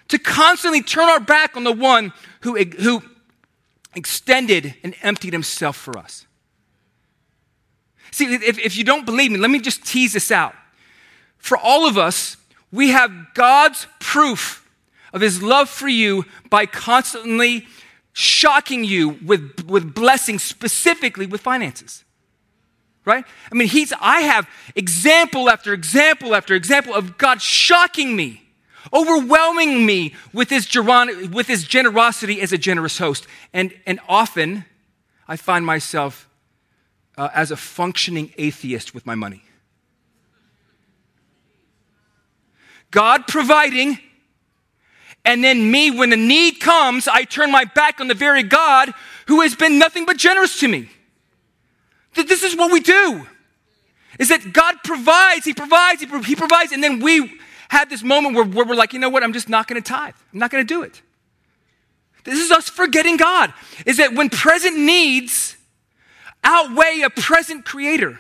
to 0.10 0.20
constantly 0.20 0.82
turn 0.82 1.08
our 1.08 1.22
back 1.22 1.56
on 1.56 1.64
the 1.64 1.72
one 1.72 2.12
who, 2.42 2.58
who 2.58 3.02
extended 3.96 4.76
and 4.84 4.94
emptied 5.02 5.32
himself 5.32 5.78
for 5.78 5.98
us. 5.98 6.26
See, 8.12 8.36
if, 8.36 8.60
if 8.60 8.76
you 8.76 8.84
don't 8.84 9.06
believe 9.06 9.32
me, 9.32 9.38
let 9.38 9.50
me 9.50 9.60
just 9.60 9.86
tease 9.86 10.14
this 10.14 10.32
out. 10.32 10.54
For 11.38 11.58
all 11.58 11.88
of 11.88 11.98
us, 11.98 12.38
we 12.72 12.90
have 12.90 13.12
God's 13.34 13.88
proof 14.00 14.70
of 15.14 15.22
his 15.22 15.42
love 15.42 15.70
for 15.70 15.88
you 15.88 16.26
by 16.50 16.66
constantly 16.66 17.68
shocking 18.12 18.84
you 18.84 19.18
with, 19.26 19.66
with 19.68 19.96
blessings, 19.96 20.44
specifically 20.44 21.26
with 21.26 21.42
finances. 21.42 22.03
Right? 23.06 23.26
I 23.52 23.56
mean, 23.56 23.68
he's, 23.68 23.92
I 24.00 24.22
have 24.22 24.48
example 24.76 25.50
after 25.50 25.74
example 25.74 26.36
after 26.36 26.56
example 26.56 26.94
of 26.94 27.18
God 27.18 27.42
shocking 27.42 28.16
me, 28.16 28.44
overwhelming 28.94 29.86
me 29.86 30.16
with 30.32 30.50
his, 30.50 30.74
with 31.32 31.48
his 31.48 31.66
generosity 31.66 32.40
as 32.40 32.54
a 32.54 32.58
generous 32.58 32.98
host. 32.98 33.28
And, 33.52 33.74
and 33.86 34.00
often 34.08 34.64
I 35.28 35.36
find 35.36 35.66
myself 35.66 36.30
uh, 37.18 37.30
as 37.34 37.52
a 37.52 37.58
functioning 37.58 38.34
atheist 38.38 38.94
with 38.94 39.06
my 39.06 39.16
money. 39.16 39.44
God 42.90 43.28
providing, 43.28 44.00
and 45.26 45.44
then 45.44 45.72
me, 45.72 45.92
when 45.92 46.10
the 46.10 46.18
need 46.18 46.60
comes, 46.60 47.08
I 47.08 47.24
turn 47.24 47.52
my 47.52 47.66
back 47.66 48.00
on 48.00 48.08
the 48.08 48.14
very 48.14 48.44
God 48.44 48.94
who 49.28 49.42
has 49.42 49.56
been 49.56 49.80
nothing 49.80 50.06
but 50.06 50.18
generous 50.18 50.60
to 50.60 50.68
me. 50.68 50.90
This 52.16 52.44
is 52.44 52.56
what 52.56 52.72
we 52.72 52.80
do. 52.80 53.28
Is 54.20 54.30
that 54.30 54.54
God 54.54 54.76
provides, 54.84 55.46
He 55.46 55.54
provides, 55.54 56.02
He, 56.02 56.08
he 56.24 56.36
provides, 56.36 56.72
and 56.72 56.84
then 56.84 57.00
we 57.00 57.40
have 57.70 57.90
this 57.90 58.04
moment 58.04 58.36
where, 58.36 58.46
where 58.46 58.66
we're 58.66 58.76
like, 58.76 58.94
you 58.94 59.00
know 59.00 59.10
what, 59.10 59.24
I'm 59.24 59.34
just 59.34 59.50
not 59.50 59.68
gonna 59.68 59.82
tithe. 59.82 60.14
I'm 60.32 60.40
not 60.40 60.52
gonna 60.52 60.64
do 60.64 60.84
it. 60.84 61.02
This 62.24 62.40
is 62.40 62.52
us 62.52 62.70
forgetting 62.70 63.18
God. 63.18 63.54
Is 63.86 63.98
that 63.98 64.14
when 64.14 64.30
present 64.30 64.78
needs 64.78 65.58
outweigh 66.44 67.02
a 67.06 67.10
present 67.10 67.66
creator. 67.66 68.20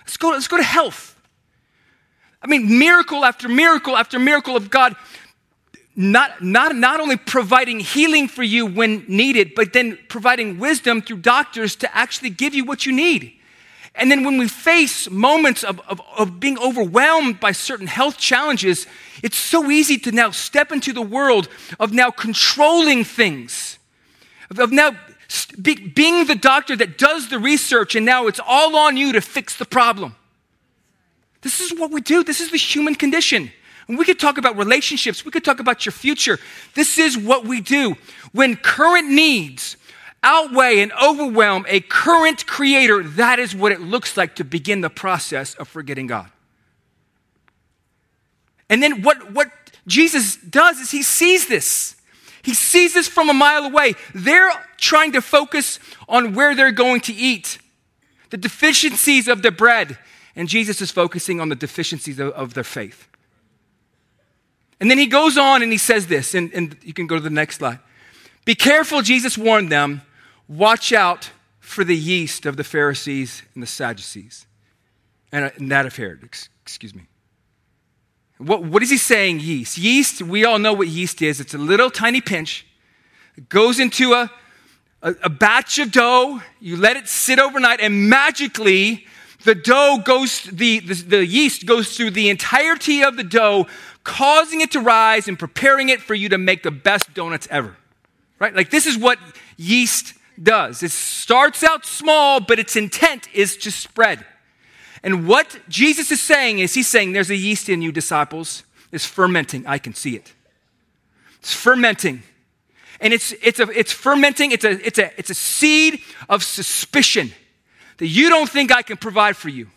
Let's 0.00 0.16
go, 0.16 0.30
let's 0.30 0.48
go 0.48 0.56
to 0.56 0.62
health. 0.62 1.10
I 2.42 2.46
mean, 2.46 2.78
miracle 2.78 3.24
after 3.24 3.48
miracle 3.48 3.96
after 3.96 4.18
miracle 4.18 4.56
of 4.56 4.70
God, 4.70 4.96
not, 5.96 6.42
not, 6.42 6.74
not 6.74 7.00
only 7.00 7.16
providing 7.16 7.80
healing 7.80 8.26
for 8.26 8.42
you 8.42 8.66
when 8.66 9.04
needed, 9.06 9.54
but 9.54 9.72
then 9.72 9.98
providing 10.08 10.58
wisdom 10.58 11.00
through 11.00 11.18
doctors 11.18 11.76
to 11.76 11.96
actually 11.96 12.30
give 12.30 12.54
you 12.54 12.64
what 12.64 12.84
you 12.84 12.92
need. 12.92 13.32
And 13.94 14.10
then 14.10 14.24
when 14.24 14.38
we 14.38 14.48
face 14.48 15.08
moments 15.08 15.62
of, 15.62 15.80
of, 15.88 16.00
of, 16.16 16.40
being 16.40 16.58
overwhelmed 16.58 17.38
by 17.38 17.52
certain 17.52 17.86
health 17.86 18.18
challenges, 18.18 18.88
it's 19.22 19.36
so 19.36 19.70
easy 19.70 19.98
to 19.98 20.10
now 20.10 20.30
step 20.30 20.72
into 20.72 20.92
the 20.92 21.02
world 21.02 21.48
of 21.78 21.92
now 21.92 22.10
controlling 22.10 23.04
things, 23.04 23.78
of, 24.50 24.58
of 24.58 24.72
now 24.72 24.96
being 25.62 26.26
the 26.26 26.34
doctor 26.34 26.74
that 26.74 26.98
does 26.98 27.28
the 27.28 27.38
research 27.38 27.94
and 27.94 28.04
now 28.04 28.26
it's 28.26 28.40
all 28.44 28.76
on 28.76 28.96
you 28.96 29.12
to 29.12 29.20
fix 29.20 29.56
the 29.56 29.64
problem. 29.64 30.16
This 31.42 31.60
is 31.60 31.78
what 31.78 31.92
we 31.92 32.00
do. 32.00 32.24
This 32.24 32.40
is 32.40 32.50
the 32.50 32.56
human 32.56 32.96
condition. 32.96 33.52
And 33.88 33.98
we 33.98 34.04
could 34.04 34.18
talk 34.18 34.38
about 34.38 34.56
relationships, 34.56 35.24
we 35.24 35.30
could 35.30 35.44
talk 35.44 35.60
about 35.60 35.84
your 35.84 35.92
future. 35.92 36.38
This 36.74 36.98
is 36.98 37.18
what 37.18 37.44
we 37.44 37.60
do. 37.60 37.96
When 38.32 38.56
current 38.56 39.10
needs 39.10 39.76
outweigh 40.22 40.80
and 40.80 40.92
overwhelm 41.02 41.66
a 41.68 41.80
current 41.80 42.46
creator, 42.46 43.02
that 43.02 43.38
is 43.38 43.54
what 43.54 43.72
it 43.72 43.80
looks 43.80 44.16
like 44.16 44.36
to 44.36 44.44
begin 44.44 44.80
the 44.80 44.90
process 44.90 45.54
of 45.54 45.68
forgetting 45.68 46.06
God. 46.06 46.30
And 48.70 48.82
then 48.82 49.02
what, 49.02 49.32
what 49.32 49.50
Jesus 49.86 50.36
does 50.36 50.80
is 50.80 50.90
he 50.90 51.02
sees 51.02 51.46
this. 51.46 51.96
He 52.42 52.54
sees 52.54 52.94
this 52.94 53.08
from 53.08 53.30
a 53.30 53.34
mile 53.34 53.64
away. 53.64 53.94
They're 54.14 54.50
trying 54.78 55.12
to 55.12 55.20
focus 55.20 55.78
on 56.08 56.34
where 56.34 56.54
they're 56.54 56.72
going 56.72 57.00
to 57.02 57.12
eat, 57.12 57.58
the 58.30 58.36
deficiencies 58.36 59.28
of 59.28 59.42
the 59.42 59.50
bread. 59.50 59.98
And 60.36 60.48
Jesus 60.48 60.80
is 60.80 60.90
focusing 60.90 61.40
on 61.40 61.48
the 61.48 61.54
deficiencies 61.54 62.18
of, 62.18 62.32
of 62.32 62.54
their 62.54 62.64
faith. 62.64 63.08
And 64.80 64.90
then 64.90 64.98
he 64.98 65.06
goes 65.06 65.38
on 65.38 65.62
and 65.62 65.70
he 65.70 65.78
says 65.78 66.06
this, 66.06 66.34
and, 66.34 66.52
and 66.52 66.76
you 66.82 66.92
can 66.92 67.06
go 67.06 67.16
to 67.16 67.22
the 67.22 67.30
next 67.30 67.56
slide. 67.56 67.78
Be 68.44 68.54
careful, 68.54 69.02
Jesus 69.02 69.38
warned 69.38 69.70
them. 69.70 70.02
Watch 70.48 70.92
out 70.92 71.30
for 71.60 71.84
the 71.84 71.96
yeast 71.96 72.44
of 72.44 72.56
the 72.56 72.64
Pharisees 72.64 73.42
and 73.54 73.62
the 73.62 73.66
Sadducees, 73.66 74.46
and, 75.32 75.46
uh, 75.46 75.50
and 75.56 75.70
that 75.70 75.86
of 75.86 75.96
Herod, 75.96 76.22
excuse 76.62 76.94
me. 76.94 77.02
What, 78.38 78.64
what 78.64 78.82
is 78.82 78.90
he 78.90 78.98
saying, 78.98 79.40
yeast? 79.40 79.78
Yeast, 79.78 80.20
we 80.20 80.44
all 80.44 80.58
know 80.58 80.74
what 80.74 80.88
yeast 80.88 81.22
is. 81.22 81.40
It's 81.40 81.54
a 81.54 81.58
little 81.58 81.88
tiny 81.88 82.20
pinch. 82.20 82.66
It 83.36 83.48
goes 83.48 83.80
into 83.80 84.12
a, 84.12 84.30
a, 85.02 85.14
a 85.22 85.30
batch 85.30 85.78
of 85.78 85.90
dough. 85.90 86.42
You 86.60 86.76
let 86.76 86.96
it 86.96 87.08
sit 87.08 87.38
overnight, 87.38 87.80
and 87.80 88.10
magically, 88.10 89.06
the 89.44 89.54
dough 89.54 90.02
goes, 90.04 90.42
the, 90.42 90.80
the, 90.80 90.94
the 90.94 91.26
yeast 91.26 91.64
goes 91.64 91.96
through 91.96 92.10
the 92.10 92.28
entirety 92.28 93.02
of 93.02 93.16
the 93.16 93.24
dough, 93.24 93.66
causing 94.04 94.60
it 94.60 94.70
to 94.72 94.80
rise 94.80 95.26
and 95.28 95.38
preparing 95.38 95.88
it 95.88 96.00
for 96.00 96.14
you 96.14 96.28
to 96.28 96.38
make 96.38 96.62
the 96.62 96.70
best 96.70 97.12
donuts 97.14 97.48
ever. 97.50 97.76
Right? 98.38 98.54
Like, 98.54 98.70
this 98.70 98.86
is 98.86 98.98
what 98.98 99.18
yeast 99.56 100.14
does. 100.40 100.82
It 100.82 100.90
starts 100.90 101.64
out 101.64 101.86
small, 101.86 102.40
but 102.40 102.58
its 102.58 102.76
intent 102.76 103.28
is 103.32 103.56
to 103.58 103.70
spread. 103.70 104.24
And 105.02 105.26
what 105.26 105.58
Jesus 105.68 106.10
is 106.10 106.20
saying 106.20 106.58
is, 106.60 106.74
He's 106.74 106.88
saying, 106.88 107.12
There's 107.12 107.30
a 107.30 107.36
yeast 107.36 107.68
in 107.68 107.82
you, 107.82 107.92
disciples. 107.92 108.64
It's 108.92 109.06
fermenting. 109.06 109.66
I 109.66 109.78
can 109.78 109.94
see 109.94 110.16
it. 110.16 110.32
It's 111.40 111.52
fermenting. 111.52 112.22
And 113.00 113.12
it's, 113.12 113.32
it's, 113.42 113.60
a, 113.60 113.68
it's 113.70 113.92
fermenting, 113.92 114.52
it's 114.52 114.64
a, 114.64 114.86
it's, 114.86 114.98
a, 114.98 115.10
it's 115.18 115.30
a 115.30 115.34
seed 115.34 116.00
of 116.28 116.42
suspicion 116.42 117.32
that 117.98 118.06
you 118.06 118.28
don't 118.28 118.48
think 118.48 118.72
I 118.72 118.82
can 118.82 118.96
provide 118.96 119.36
for 119.36 119.48
you. 119.48 119.68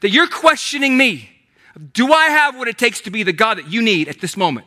that 0.00 0.10
you're 0.10 0.28
questioning 0.28 0.96
me. 0.96 1.37
Do 1.92 2.12
I 2.12 2.26
have 2.26 2.56
what 2.56 2.68
it 2.68 2.78
takes 2.78 3.00
to 3.02 3.10
be 3.10 3.22
the 3.22 3.32
God 3.32 3.58
that 3.58 3.68
you 3.68 3.82
need 3.82 4.08
at 4.08 4.20
this 4.20 4.36
moment? 4.36 4.66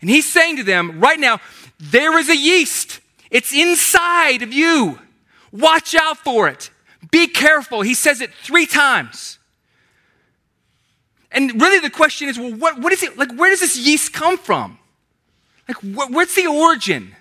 And 0.00 0.10
he's 0.10 0.30
saying 0.30 0.56
to 0.56 0.64
them 0.64 1.00
right 1.00 1.20
now, 1.20 1.40
there 1.78 2.18
is 2.18 2.28
a 2.28 2.36
yeast. 2.36 3.00
It's 3.30 3.52
inside 3.52 4.42
of 4.42 4.52
you. 4.52 4.98
Watch 5.52 5.94
out 5.94 6.18
for 6.18 6.48
it. 6.48 6.70
Be 7.10 7.26
careful. 7.26 7.82
He 7.82 7.94
says 7.94 8.20
it 8.20 8.32
three 8.42 8.66
times. 8.66 9.38
And 11.32 11.60
really 11.60 11.78
the 11.78 11.90
question 11.90 12.28
is, 12.28 12.38
well, 12.38 12.52
what, 12.52 12.80
what 12.80 12.92
is 12.92 13.02
it, 13.02 13.16
like, 13.16 13.32
where 13.36 13.50
does 13.50 13.60
this 13.60 13.78
yeast 13.78 14.12
come 14.12 14.36
from? 14.36 14.78
Like, 15.68 15.76
wh- 15.78 16.10
where's 16.10 16.34
the 16.34 16.46
origin? 16.46 17.14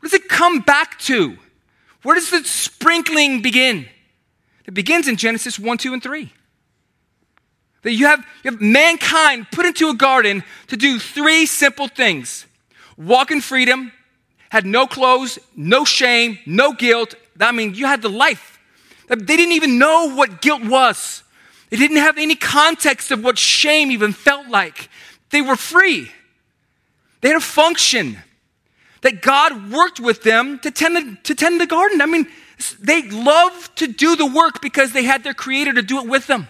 Where 0.00 0.10
does 0.10 0.14
it 0.14 0.28
come 0.28 0.60
back 0.60 0.98
to? 1.00 1.38
Where 2.02 2.14
does 2.14 2.30
the 2.30 2.44
sprinkling 2.44 3.40
begin? 3.40 3.86
It 4.66 4.74
begins 4.74 5.08
in 5.08 5.16
Genesis 5.16 5.58
1, 5.58 5.78
2, 5.78 5.94
and 5.94 6.02
3. 6.02 6.32
That 7.84 7.92
you 7.92 8.06
have, 8.06 8.20
you 8.42 8.50
have 8.50 8.60
mankind 8.60 9.46
put 9.52 9.66
into 9.66 9.88
a 9.90 9.94
garden 9.94 10.42
to 10.68 10.76
do 10.76 10.98
three 10.98 11.46
simple 11.46 11.86
things 11.86 12.46
walk 12.96 13.30
in 13.30 13.40
freedom, 13.40 13.92
had 14.50 14.64
no 14.64 14.86
clothes, 14.86 15.38
no 15.56 15.84
shame, 15.84 16.38
no 16.46 16.72
guilt. 16.72 17.14
I 17.40 17.52
mean, 17.52 17.74
you 17.74 17.86
had 17.86 18.02
the 18.02 18.08
life. 18.08 18.58
They 19.08 19.36
didn't 19.36 19.52
even 19.52 19.78
know 19.78 20.14
what 20.14 20.40
guilt 20.40 20.64
was. 20.64 21.22
They 21.70 21.76
didn't 21.76 21.96
have 21.98 22.18
any 22.18 22.36
context 22.36 23.10
of 23.10 23.22
what 23.22 23.36
shame 23.36 23.90
even 23.90 24.12
felt 24.12 24.48
like. 24.48 24.88
They 25.30 25.42
were 25.42 25.56
free. 25.56 26.10
They 27.20 27.28
had 27.28 27.36
a 27.36 27.40
function 27.40 28.18
that 29.02 29.20
God 29.20 29.72
worked 29.72 29.98
with 29.98 30.22
them 30.22 30.58
to 30.60 30.70
tend 30.70 30.96
the, 30.96 31.18
to 31.24 31.34
tend 31.34 31.60
the 31.60 31.66
garden. 31.66 32.00
I 32.00 32.06
mean, 32.06 32.28
they 32.80 33.02
loved 33.10 33.76
to 33.78 33.88
do 33.88 34.14
the 34.14 34.26
work 34.26 34.62
because 34.62 34.92
they 34.92 35.02
had 35.02 35.24
their 35.24 35.34
creator 35.34 35.72
to 35.72 35.82
do 35.82 35.98
it 35.98 36.08
with 36.08 36.26
them. 36.26 36.48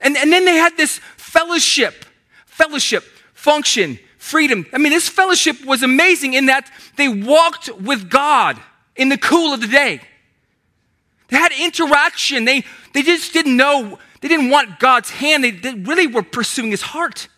And, 0.00 0.16
and 0.16 0.32
then 0.32 0.44
they 0.44 0.56
had 0.56 0.76
this 0.76 0.98
fellowship, 1.16 2.04
fellowship, 2.46 3.04
function, 3.34 3.98
freedom. 4.18 4.66
I 4.72 4.78
mean, 4.78 4.92
this 4.92 5.08
fellowship 5.08 5.64
was 5.64 5.82
amazing 5.82 6.34
in 6.34 6.46
that 6.46 6.70
they 6.96 7.08
walked 7.08 7.70
with 7.80 8.10
God 8.10 8.58
in 8.96 9.08
the 9.08 9.18
cool 9.18 9.52
of 9.52 9.60
the 9.60 9.66
day. 9.66 10.00
They 11.28 11.36
had 11.36 11.52
interaction. 11.52 12.44
They, 12.44 12.64
they 12.92 13.02
just 13.02 13.32
didn't 13.32 13.56
know, 13.56 13.98
they 14.20 14.28
didn't 14.28 14.50
want 14.50 14.78
God's 14.78 15.10
hand. 15.10 15.44
They, 15.44 15.52
they 15.52 15.74
really 15.74 16.06
were 16.06 16.22
pursuing 16.22 16.70
his 16.70 16.82
heart. 16.82 17.28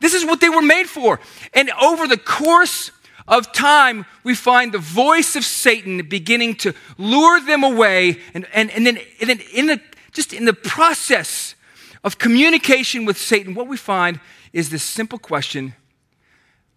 This 0.00 0.14
is 0.14 0.24
what 0.24 0.40
they 0.40 0.48
were 0.48 0.62
made 0.62 0.88
for. 0.88 1.20
And 1.54 1.70
over 1.80 2.08
the 2.08 2.18
course 2.18 2.90
of 3.28 3.52
time, 3.52 4.04
we 4.24 4.34
find 4.34 4.72
the 4.72 4.78
voice 4.78 5.36
of 5.36 5.44
Satan 5.44 6.06
beginning 6.08 6.56
to 6.56 6.74
lure 6.98 7.40
them 7.40 7.62
away. 7.62 8.18
And, 8.34 8.46
and, 8.52 8.70
and 8.72 8.84
then, 8.84 8.98
and 9.20 9.30
then 9.30 9.40
in 9.54 9.66
the, 9.66 9.80
just 10.12 10.32
in 10.32 10.44
the 10.44 10.52
process 10.52 11.54
of 12.04 12.18
communication 12.18 13.04
with 13.04 13.16
Satan, 13.16 13.54
what 13.54 13.66
we 13.66 13.76
find 13.76 14.20
is 14.52 14.70
this 14.70 14.82
simple 14.82 15.18
question 15.18 15.74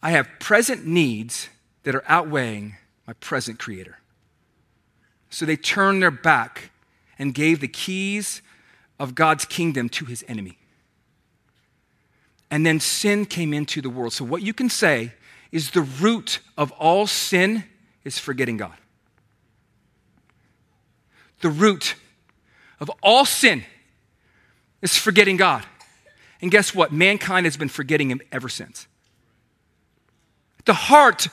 I 0.01 0.11
have 0.11 0.27
present 0.39 0.85
needs 0.85 1.49
that 1.83 1.95
are 1.95 2.03
outweighing 2.07 2.75
my 3.07 3.13
present 3.13 3.59
creator. 3.59 3.97
So 5.29 5.45
they 5.45 5.55
turned 5.55 6.01
their 6.01 6.11
back 6.11 6.69
and 7.17 7.33
gave 7.33 7.59
the 7.59 7.67
keys 7.67 8.41
of 8.99 9.15
God's 9.15 9.45
kingdom 9.45 9.89
to 9.89 10.05
his 10.05 10.23
enemy. 10.27 10.57
And 12.51 12.65
then 12.65 12.79
sin 12.79 13.25
came 13.25 13.53
into 13.53 13.81
the 13.81 13.89
world. 13.89 14.13
So, 14.13 14.23
what 14.23 14.41
you 14.41 14.53
can 14.53 14.69
say 14.69 15.13
is 15.51 15.71
the 15.71 15.81
root 15.81 16.39
of 16.57 16.71
all 16.73 17.07
sin 17.07 17.63
is 18.03 18.19
forgetting 18.19 18.57
God. 18.57 18.75
The 21.41 21.49
root 21.49 21.95
of 22.79 22.89
all 23.01 23.25
sin 23.25 23.63
is 24.81 24.97
forgetting 24.97 25.37
God. 25.37 25.65
And 26.41 26.51
guess 26.51 26.75
what? 26.75 26.91
Mankind 26.91 27.45
has 27.45 27.57
been 27.57 27.69
forgetting 27.69 28.11
him 28.11 28.21
ever 28.31 28.49
since. 28.49 28.87
The 30.65 30.73
heart 30.73 31.27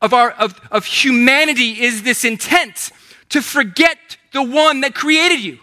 of, 0.00 0.14
our, 0.14 0.30
of, 0.30 0.60
of 0.70 0.84
humanity 0.84 1.82
is 1.82 2.02
this 2.02 2.24
intent 2.24 2.90
to 3.30 3.42
forget 3.42 3.98
the 4.32 4.42
one 4.42 4.80
that 4.80 4.94
created 4.94 5.40
you. 5.40 5.58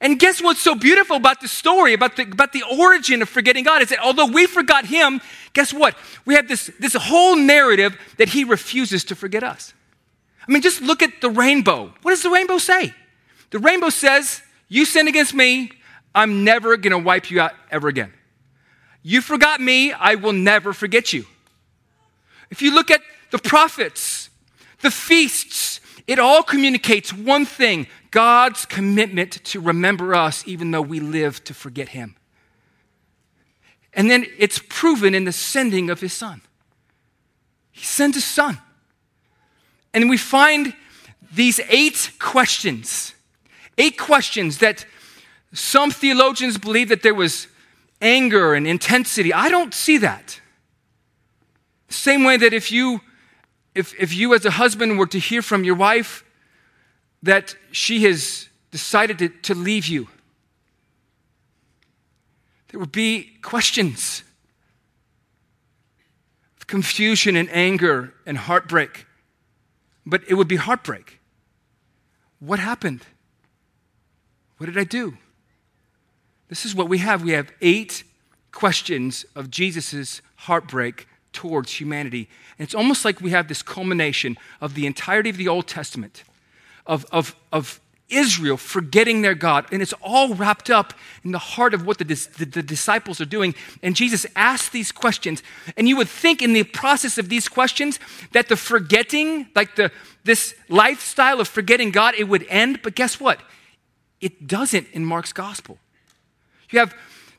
And 0.00 0.18
guess 0.18 0.40
what's 0.40 0.60
so 0.60 0.74
beautiful 0.74 1.16
about 1.16 1.40
the 1.40 1.48
story, 1.48 1.92
about 1.92 2.16
the, 2.16 2.22
about 2.22 2.52
the 2.52 2.62
origin 2.78 3.20
of 3.20 3.28
forgetting 3.28 3.64
God, 3.64 3.82
is 3.82 3.90
that 3.90 3.98
although 3.98 4.26
we 4.26 4.46
forgot 4.46 4.86
Him, 4.86 5.20
guess 5.52 5.74
what? 5.74 5.94
We 6.24 6.34
have 6.34 6.48
this, 6.48 6.70
this 6.78 6.94
whole 6.94 7.36
narrative 7.36 7.98
that 8.16 8.30
He 8.30 8.44
refuses 8.44 9.04
to 9.04 9.14
forget 9.14 9.42
us. 9.42 9.74
I 10.48 10.52
mean, 10.52 10.62
just 10.62 10.80
look 10.80 11.02
at 11.02 11.20
the 11.20 11.28
rainbow. 11.28 11.92
What 12.02 12.12
does 12.12 12.22
the 12.22 12.30
rainbow 12.30 12.58
say? 12.58 12.94
The 13.50 13.58
rainbow 13.58 13.90
says, 13.90 14.42
You 14.68 14.84
sin 14.84 15.08
against 15.08 15.34
me, 15.34 15.72
I'm 16.14 16.44
never 16.44 16.76
going 16.76 16.92
to 16.92 16.98
wipe 16.98 17.30
you 17.30 17.40
out 17.40 17.52
ever 17.70 17.88
again. 17.88 18.12
You 19.02 19.20
forgot 19.20 19.60
me, 19.60 19.92
I 19.92 20.16
will 20.16 20.32
never 20.32 20.72
forget 20.72 21.12
you. 21.12 21.26
If 22.50 22.62
you 22.62 22.74
look 22.74 22.90
at 22.90 23.00
the 23.30 23.38
prophets, 23.38 24.28
the 24.82 24.90
feasts, 24.90 25.80
it 26.06 26.18
all 26.18 26.42
communicates 26.42 27.12
one 27.12 27.46
thing 27.46 27.86
God's 28.10 28.66
commitment 28.66 29.44
to 29.44 29.60
remember 29.60 30.14
us 30.14 30.42
even 30.46 30.70
though 30.70 30.82
we 30.82 31.00
live 31.00 31.42
to 31.44 31.54
forget 31.54 31.90
Him. 31.90 32.16
And 33.92 34.10
then 34.10 34.26
it's 34.38 34.60
proven 34.68 35.14
in 35.14 35.24
the 35.24 35.32
sending 35.32 35.90
of 35.90 36.00
His 36.00 36.12
Son. 36.12 36.42
He 37.70 37.84
sends 37.84 38.16
His 38.16 38.24
Son. 38.24 38.58
And 39.94 40.08
we 40.08 40.16
find 40.16 40.74
these 41.32 41.60
eight 41.68 42.12
questions, 42.18 43.14
eight 43.78 43.98
questions 43.98 44.58
that 44.58 44.84
some 45.52 45.90
theologians 45.90 46.58
believe 46.58 46.88
that 46.88 47.02
there 47.02 47.14
was 47.14 47.48
anger 48.00 48.54
and 48.54 48.66
intensity. 48.66 49.32
I 49.32 49.48
don't 49.48 49.74
see 49.74 49.98
that. 49.98 50.40
Same 51.88 52.24
way 52.24 52.36
that 52.36 52.52
if 52.52 52.70
you 52.70 53.00
if, 53.74 53.94
if 54.00 54.12
you 54.12 54.34
as 54.34 54.44
a 54.44 54.50
husband 54.50 54.98
were 54.98 55.06
to 55.06 55.18
hear 55.18 55.42
from 55.42 55.62
your 55.64 55.76
wife 55.76 56.24
that 57.22 57.54
she 57.70 58.02
has 58.02 58.48
decided 58.70 59.18
to, 59.18 59.28
to 59.28 59.54
leave 59.54 59.86
you, 59.86 60.08
there 62.68 62.80
would 62.80 62.92
be 62.92 63.38
questions 63.42 64.22
of 66.56 66.66
confusion 66.66 67.36
and 67.36 67.48
anger 67.52 68.12
and 68.26 68.38
heartbreak. 68.38 69.06
But 70.04 70.22
it 70.28 70.34
would 70.34 70.48
be 70.48 70.56
heartbreak. 70.56 71.20
What 72.40 72.58
happened? 72.58 73.06
What 74.60 74.66
did 74.66 74.76
I 74.76 74.84
do? 74.84 75.16
This 76.50 76.66
is 76.66 76.74
what 76.74 76.86
we 76.86 76.98
have. 76.98 77.22
We 77.22 77.30
have 77.30 77.50
eight 77.62 78.04
questions 78.52 79.24
of 79.34 79.50
Jesus' 79.50 80.20
heartbreak 80.36 81.08
towards 81.32 81.80
humanity. 81.80 82.28
And 82.58 82.66
it's 82.66 82.74
almost 82.74 83.02
like 83.02 83.22
we 83.22 83.30
have 83.30 83.48
this 83.48 83.62
culmination 83.62 84.36
of 84.60 84.74
the 84.74 84.84
entirety 84.84 85.30
of 85.30 85.38
the 85.38 85.48
Old 85.48 85.66
Testament, 85.66 86.24
of, 86.86 87.06
of, 87.10 87.34
of 87.50 87.80
Israel 88.10 88.58
forgetting 88.58 89.22
their 89.22 89.34
God. 89.34 89.64
And 89.72 89.80
it's 89.80 89.94
all 90.02 90.34
wrapped 90.34 90.68
up 90.68 90.92
in 91.24 91.32
the 91.32 91.38
heart 91.38 91.72
of 91.72 91.86
what 91.86 91.96
the, 91.96 92.04
the, 92.04 92.44
the, 92.44 92.62
disciples 92.62 93.18
are 93.18 93.24
doing. 93.24 93.54
And 93.82 93.96
Jesus 93.96 94.26
asked 94.36 94.72
these 94.72 94.92
questions. 94.92 95.42
And 95.74 95.88
you 95.88 95.96
would 95.96 96.08
think 96.10 96.42
in 96.42 96.52
the 96.52 96.64
process 96.64 97.16
of 97.16 97.30
these 97.30 97.48
questions 97.48 97.98
that 98.32 98.48
the 98.48 98.56
forgetting, 98.56 99.48
like 99.54 99.76
the, 99.76 99.90
this 100.24 100.54
lifestyle 100.68 101.40
of 101.40 101.48
forgetting 101.48 101.92
God, 101.92 102.14
it 102.18 102.24
would 102.24 102.44
end. 102.50 102.80
But 102.82 102.94
guess 102.94 103.18
what? 103.18 103.40
It 104.20 104.46
doesn't 104.46 104.86
in 104.92 105.04
Mark's 105.04 105.32
gospel. 105.32 105.78
You 106.70 106.78
have 106.78 106.94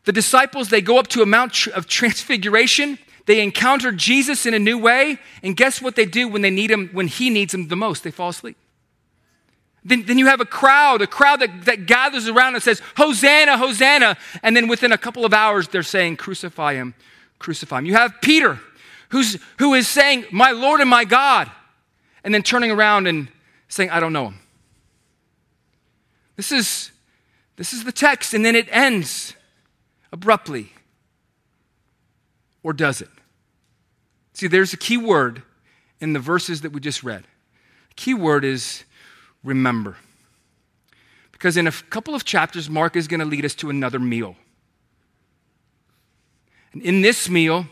the 0.06 0.12
disciples, 0.12 0.70
they 0.70 0.82
go 0.82 0.98
up 0.98 1.08
to 1.10 1.22
a 1.22 1.26
Mount 1.26 1.68
of 1.68 1.88
Transfiguration. 1.88 2.98
They 3.28 3.42
encounter 3.42 3.92
Jesus 3.92 4.46
in 4.46 4.54
a 4.54 4.60
new 4.60 4.78
way. 4.78 5.20
And 5.44 5.56
guess 5.56 5.82
what 5.82 5.96
they 5.96 6.06
do 6.06 6.28
when 6.28 6.42
they 6.42 6.50
need 6.50 6.72
him, 6.72 6.90
when 6.92 7.08
he 7.08 7.30
needs 7.30 7.52
them 7.52 7.68
the 7.68 7.76
most? 7.76 8.04
They 8.04 8.12
fall 8.12 8.30
asleep. 8.30 8.58
Then, 9.84 10.04
then 10.06 10.18
you 10.18 10.28
have 10.28 10.42
a 10.42 10.46
crowd, 10.46 11.02
a 11.02 11.08
crowd 11.08 11.40
that, 11.40 11.66
that 11.66 11.86
gathers 11.86 12.28
around 12.28 12.54
and 12.54 12.64
says, 12.64 12.82
Hosanna, 12.98 13.58
Hosanna. 13.58 14.18
And 14.44 14.56
then 14.56 14.68
within 14.68 14.92
a 14.92 14.98
couple 14.98 15.26
of 15.26 15.34
hours, 15.34 15.68
they're 15.68 15.82
saying, 15.84 16.18
Crucify 16.18 16.74
him, 16.74 16.94
crucify 17.40 17.80
him. 17.80 17.86
You 17.86 17.94
have 17.94 18.22
Peter, 18.22 18.60
who's, 19.10 19.40
who 19.58 19.74
is 19.74 19.88
saying, 19.88 20.26
My 20.32 20.52
Lord 20.52 20.82
and 20.82 20.90
my 20.90 21.04
God. 21.04 21.50
And 22.24 22.34
then 22.34 22.44
turning 22.44 22.70
around 22.70 23.08
and 23.08 23.28
saying, 23.70 23.90
I 23.90 24.00
don't 24.00 24.14
know 24.14 24.28
him. 24.28 24.41
This 26.42 26.52
is 26.52 26.92
this 27.56 27.72
is 27.72 27.84
the 27.84 27.92
text, 27.92 28.34
and 28.34 28.44
then 28.44 28.56
it 28.56 28.68
ends 28.72 29.36
abruptly. 30.12 30.74
Or 32.64 32.74
does 32.74 33.00
it? 33.00 33.10
See, 34.34 34.48
there's 34.48 34.74
a 34.74 34.78
key 34.78 34.98
word 34.98 35.44
in 36.00 36.14
the 36.14 36.20
verses 36.20 36.62
that 36.62 36.72
we 36.72 36.80
just 36.80 37.04
read. 37.04 37.26
The 37.90 37.96
key 37.96 38.16
word 38.16 38.44
is 38.44 38.86
remember. 39.44 39.98
Because 41.32 41.58
in 41.58 41.68
a 41.68 41.72
couple 41.72 42.16
of 42.16 42.26
chapters, 42.26 42.72
Mark 42.72 42.96
is 42.96 43.08
going 43.08 43.20
to 43.20 43.26
lead 43.28 43.46
us 43.46 43.54
to 43.54 43.70
another 43.70 44.00
meal. 44.00 44.36
And 46.74 46.82
in 46.82 47.04
this 47.04 47.30
meal, 47.30 47.68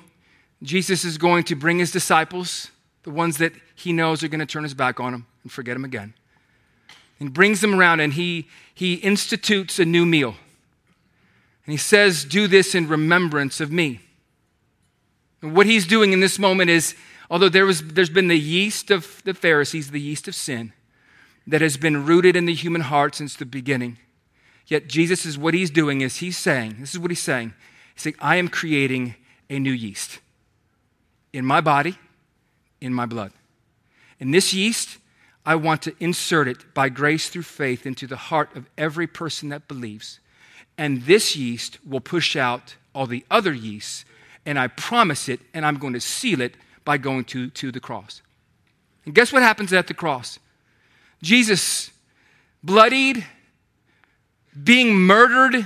Jesus 0.62 1.04
is 1.04 1.18
going 1.18 1.44
to 1.46 1.56
bring 1.56 1.80
his 1.80 1.92
disciples, 1.92 2.70
the 3.02 3.10
ones 3.10 3.38
that 3.38 3.54
he 3.74 3.94
knows 3.94 4.24
are 4.24 4.28
going 4.28 4.42
to 4.42 4.46
turn 4.46 4.62
his 4.62 4.76
back 4.76 5.00
on 5.00 5.16
him 5.16 5.26
and 5.42 5.52
forget 5.52 5.76
him 5.76 5.86
again. 5.86 6.14
And 7.20 7.34
brings 7.34 7.62
them 7.62 7.80
around 7.80 8.00
and 8.00 8.14
he, 8.14 8.48
he 8.74 8.96
institutes 8.96 9.80
a 9.80 9.86
new 9.86 10.06
meal. 10.06 10.36
And 11.66 11.72
he 11.72 11.78
says, 11.78 12.26
Do 12.26 12.48
this 12.48 12.74
in 12.74 12.88
remembrance 12.88 13.60
of 13.60 13.72
me. 13.72 14.02
And 15.42 15.56
what 15.56 15.66
he's 15.66 15.86
doing 15.86 16.14
in 16.14 16.20
this 16.20 16.40
moment 16.40 16.70
is, 16.70 16.96
although 17.30 17.50
there 17.50 17.66
was, 17.66 17.82
there's 17.82 18.10
been 18.10 18.28
the 18.28 18.40
yeast 18.40 18.92
of 18.92 19.22
the 19.24 19.34
Pharisees, 19.34 19.92
the 19.92 20.02
yeast 20.02 20.28
of 20.28 20.36
sin, 20.36 20.74
that 21.48 21.62
has 21.62 21.78
been 21.78 22.06
rooted 22.06 22.36
in 22.36 22.46
the 22.46 22.54
human 22.54 22.82
heart 22.82 23.16
since 23.16 23.36
the 23.36 23.46
beginning. 23.46 23.98
Yet 24.68 24.88
Jesus 24.88 25.26
is 25.26 25.38
what 25.38 25.54
he's 25.54 25.72
doing 25.72 26.02
is 26.02 26.18
he's 26.18 26.38
saying, 26.38 26.78
this 26.80 26.94
is 26.94 27.00
what 27.00 27.12
he's 27.12 27.22
saying. 27.22 27.54
He's 27.96 28.04
saying, 28.04 28.16
I 28.20 28.36
am 28.36 28.48
creating 28.48 29.16
a 29.50 29.58
new 29.58 29.72
yeast 29.72 30.20
in 31.34 31.46
my 31.46 31.62
body, 31.62 31.98
in 32.82 32.94
my 32.94 33.06
blood. 33.06 33.32
And 34.20 34.34
this 34.34 34.54
yeast, 34.54 34.98
I 35.50 35.56
want 35.56 35.82
to 35.82 35.96
insert 36.00 36.48
it 36.48 36.76
by 36.76 36.90
grace 36.90 37.28
through 37.28 37.42
faith 37.42 37.88
into 37.88 38.06
the 38.06 38.16
heart 38.16 38.56
of 38.56 38.70
every 38.78 39.08
person 39.08 39.50
that 39.50 39.68
believes. 39.68 40.20
And 40.78 41.02
this 41.06 41.36
yeast 41.36 41.84
will 41.84 42.02
push 42.02 42.36
out 42.36 42.76
all 42.94 43.08
the 43.08 43.26
other 43.32 43.52
yeasts. 43.52 44.06
And 44.46 44.60
I 44.60 44.68
promise 44.68 45.28
it, 45.28 45.40
and 45.56 45.66
I'm 45.66 45.80
going 45.80 45.94
to 45.94 46.00
seal 46.00 46.40
it 46.42 46.54
by 46.86 47.00
going 47.00 47.24
to, 47.26 47.50
to 47.50 47.72
the 47.72 47.80
cross. 47.80 48.22
And 49.06 49.16
guess 49.16 49.34
what 49.34 49.42
happens 49.42 49.74
at 49.74 49.88
the 49.88 49.96
cross? 49.96 50.38
Jesus, 51.24 51.90
bloodied, 52.64 53.26
being 54.64 54.94
murdered, 54.94 55.66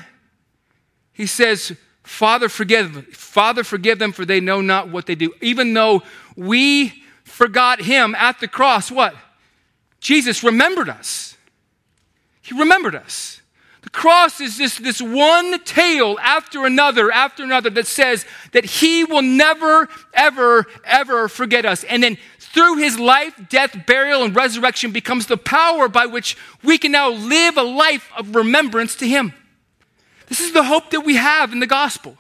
he 1.12 1.26
says, 1.26 1.76
Father, 2.04 2.48
forgive. 2.48 3.08
Father, 3.08 3.66
forgive 3.66 4.00
them, 4.00 4.14
for 4.14 4.24
they 4.24 4.40
know 4.40 4.62
not 4.62 4.88
what 4.88 5.08
they 5.08 5.16
do. 5.16 5.34
Even 5.42 5.74
though 5.74 6.04
we 6.38 7.04
forgot 7.26 7.82
him 7.82 8.16
at 8.16 8.40
the 8.40 8.48
cross, 8.48 8.90
what? 8.90 9.14
Jesus 10.04 10.44
remembered 10.44 10.90
us. 10.90 11.38
He 12.42 12.54
remembered 12.60 12.94
us. 12.94 13.42
The 13.84 13.90
cross 13.90 14.42
is 14.42 14.58
this, 14.58 14.78
this 14.78 15.02
one 15.02 15.64
tale 15.64 16.18
after 16.22 16.66
another, 16.66 17.10
after 17.10 17.42
another 17.42 17.70
that 17.70 17.88
says 17.88 18.26
that 18.52 18.66
he 18.66 19.06
will 19.06 19.22
never, 19.22 19.88
ever, 20.14 20.66
ever 20.84 21.30
forget 21.30 21.66
us. 21.66 21.86
And 21.86 22.04
then 22.04 22.18
through 22.38 22.78
his 22.78 23.00
life, 23.00 23.34
death, 23.50 23.86
burial, 23.88 24.24
and 24.24 24.36
resurrection 24.36 24.92
becomes 24.92 25.28
the 25.28 25.38
power 25.38 25.88
by 25.88 26.06
which 26.06 26.36
we 26.64 26.78
can 26.78 26.92
now 26.92 27.10
live 27.10 27.56
a 27.56 27.64
life 27.64 28.12
of 28.18 28.36
remembrance 28.36 28.98
to 28.98 29.08
him. 29.08 29.34
This 30.28 30.42
is 30.42 30.52
the 30.52 30.64
hope 30.64 30.90
that 30.90 31.02
we 31.02 31.16
have 31.16 31.54
in 31.54 31.62
the 31.62 31.68
gospel. 31.68 32.18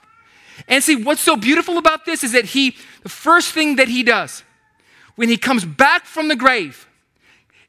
And 0.69 0.81
see, 0.81 0.95
what's 0.95 1.21
so 1.21 1.35
beautiful 1.35 1.77
about 1.77 2.05
this 2.05 2.23
is 2.23 2.31
that 2.31 2.45
he, 2.45 2.77
the 3.03 3.09
first 3.09 3.51
thing 3.51 3.75
that 3.75 3.89
he 3.89 4.03
does 4.03 4.43
when 5.15 5.27
he 5.27 5.35
comes 5.35 5.65
back 5.65 6.05
from 6.05 6.29
the 6.29 6.35
grave, 6.37 6.87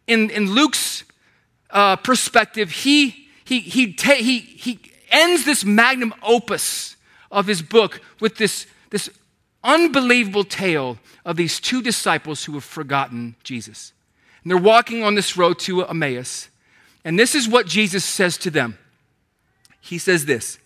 in, 0.07 0.31
in 0.31 0.51
Luke's 0.51 1.05
uh, 1.71 1.97
perspective, 1.97 2.71
he, 2.71 3.29
he, 3.45 3.61
he, 3.61 3.93
ta- 3.93 4.15
he, 4.15 4.39
he 4.39 4.81
ends 5.11 5.45
this 5.45 5.65
magnum 5.65 6.15
opus 6.23 6.97
of 7.31 7.47
his 7.47 7.63
book 7.63 8.01
with 8.21 8.37
this, 8.37 8.67
this 8.91 9.11
unbelievable 9.63 10.45
tale 10.45 10.99
of 11.25 11.37
these 11.37 11.59
two 11.59 11.83
disciples 11.83 12.45
who 12.45 12.53
have 12.53 12.65
forgotten 12.65 13.35
Jesus. 13.43 13.93
And 14.43 14.51
they're 14.51 14.59
walking 14.59 15.03
on 15.03 15.15
this 15.15 15.37
road 15.37 15.59
to 15.61 15.85
Emmaus. 15.85 16.49
And 17.05 17.19
this 17.19 17.35
is 17.35 17.49
what 17.49 17.67
Jesus 17.67 18.05
says 18.05 18.37
to 18.39 18.51
them. 18.51 18.79
He 19.81 19.99
says 19.99 20.27
this. 20.27 20.59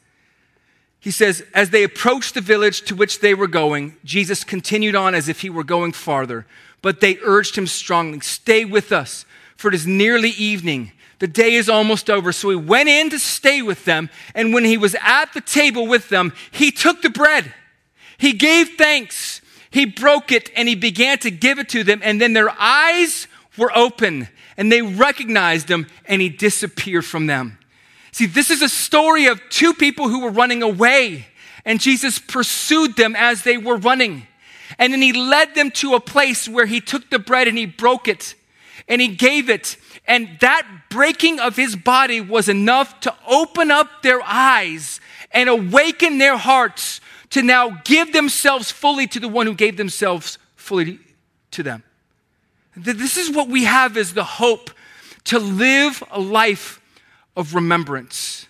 He 1.00 1.10
says, 1.12 1.44
as 1.54 1.70
they 1.70 1.84
approached 1.84 2.34
the 2.34 2.40
village 2.40 2.82
to 2.82 2.94
which 2.94 3.20
they 3.20 3.34
were 3.34 3.46
going, 3.46 3.96
Jesus 4.04 4.42
continued 4.42 4.96
on 4.96 5.14
as 5.14 5.28
if 5.28 5.40
he 5.40 5.50
were 5.50 5.64
going 5.64 5.92
farther. 5.92 6.44
But 6.82 7.00
they 7.00 7.18
urged 7.22 7.56
him 7.56 7.66
strongly, 7.66 8.20
Stay 8.20 8.64
with 8.64 8.92
us, 8.92 9.24
for 9.58 9.68
it 9.68 9.74
is 9.74 9.86
nearly 9.86 10.30
evening. 10.30 10.92
The 11.18 11.28
day 11.28 11.52
is 11.52 11.68
almost 11.68 12.08
over. 12.08 12.32
So 12.32 12.48
he 12.48 12.56
went 12.56 12.88
in 12.88 13.10
to 13.10 13.18
stay 13.18 13.60
with 13.60 13.84
them. 13.84 14.08
And 14.34 14.54
when 14.54 14.64
he 14.64 14.78
was 14.78 14.96
at 15.02 15.34
the 15.34 15.42
table 15.42 15.86
with 15.86 16.08
them, 16.08 16.32
he 16.50 16.70
took 16.70 17.02
the 17.02 17.10
bread. 17.10 17.52
He 18.16 18.32
gave 18.32 18.70
thanks 18.78 19.42
he 19.70 19.84
broke 19.84 20.32
it 20.32 20.50
and 20.56 20.68
he 20.68 20.74
began 20.74 21.18
to 21.18 21.30
give 21.30 21.58
it 21.58 21.68
to 21.70 21.84
them, 21.84 22.00
and 22.02 22.20
then 22.20 22.32
their 22.32 22.50
eyes 22.58 23.26
were 23.56 23.76
open 23.76 24.28
and 24.56 24.72
they 24.72 24.82
recognized 24.82 25.70
him 25.70 25.86
and 26.06 26.20
he 26.20 26.28
disappeared 26.28 27.04
from 27.04 27.26
them. 27.26 27.58
See, 28.12 28.26
this 28.26 28.50
is 28.50 28.62
a 28.62 28.68
story 28.68 29.26
of 29.26 29.40
two 29.50 29.74
people 29.74 30.08
who 30.08 30.20
were 30.20 30.30
running 30.30 30.62
away, 30.62 31.26
and 31.64 31.80
Jesus 31.80 32.18
pursued 32.18 32.96
them 32.96 33.14
as 33.16 33.42
they 33.42 33.58
were 33.58 33.76
running. 33.76 34.26
And 34.78 34.92
then 34.92 35.02
he 35.02 35.12
led 35.12 35.54
them 35.54 35.70
to 35.72 35.94
a 35.94 36.00
place 36.00 36.48
where 36.48 36.66
he 36.66 36.80
took 36.80 37.08
the 37.10 37.18
bread 37.18 37.48
and 37.48 37.56
he 37.56 37.66
broke 37.66 38.08
it 38.08 38.34
and 38.88 39.00
he 39.00 39.08
gave 39.08 39.50
it. 39.50 39.76
And 40.06 40.38
that 40.40 40.66
breaking 40.90 41.38
of 41.38 41.56
his 41.56 41.76
body 41.76 42.20
was 42.20 42.48
enough 42.48 43.00
to 43.00 43.14
open 43.26 43.70
up 43.70 44.02
their 44.02 44.22
eyes 44.22 45.00
and 45.30 45.48
awaken 45.48 46.18
their 46.18 46.36
hearts 46.36 47.00
to 47.30 47.42
now 47.42 47.80
give 47.84 48.12
themselves 48.12 48.70
fully 48.70 49.06
to 49.08 49.20
the 49.20 49.28
one 49.28 49.46
who 49.46 49.54
gave 49.54 49.76
themselves 49.76 50.38
fully 50.56 50.98
to 51.50 51.62
them. 51.62 51.82
This 52.74 53.16
is 53.16 53.34
what 53.34 53.48
we 53.48 53.64
have 53.64 53.96
as 53.96 54.14
the 54.14 54.24
hope 54.24 54.70
to 55.24 55.38
live 55.38 56.02
a 56.10 56.20
life 56.20 56.80
of 57.36 57.54
remembrance. 57.54 58.46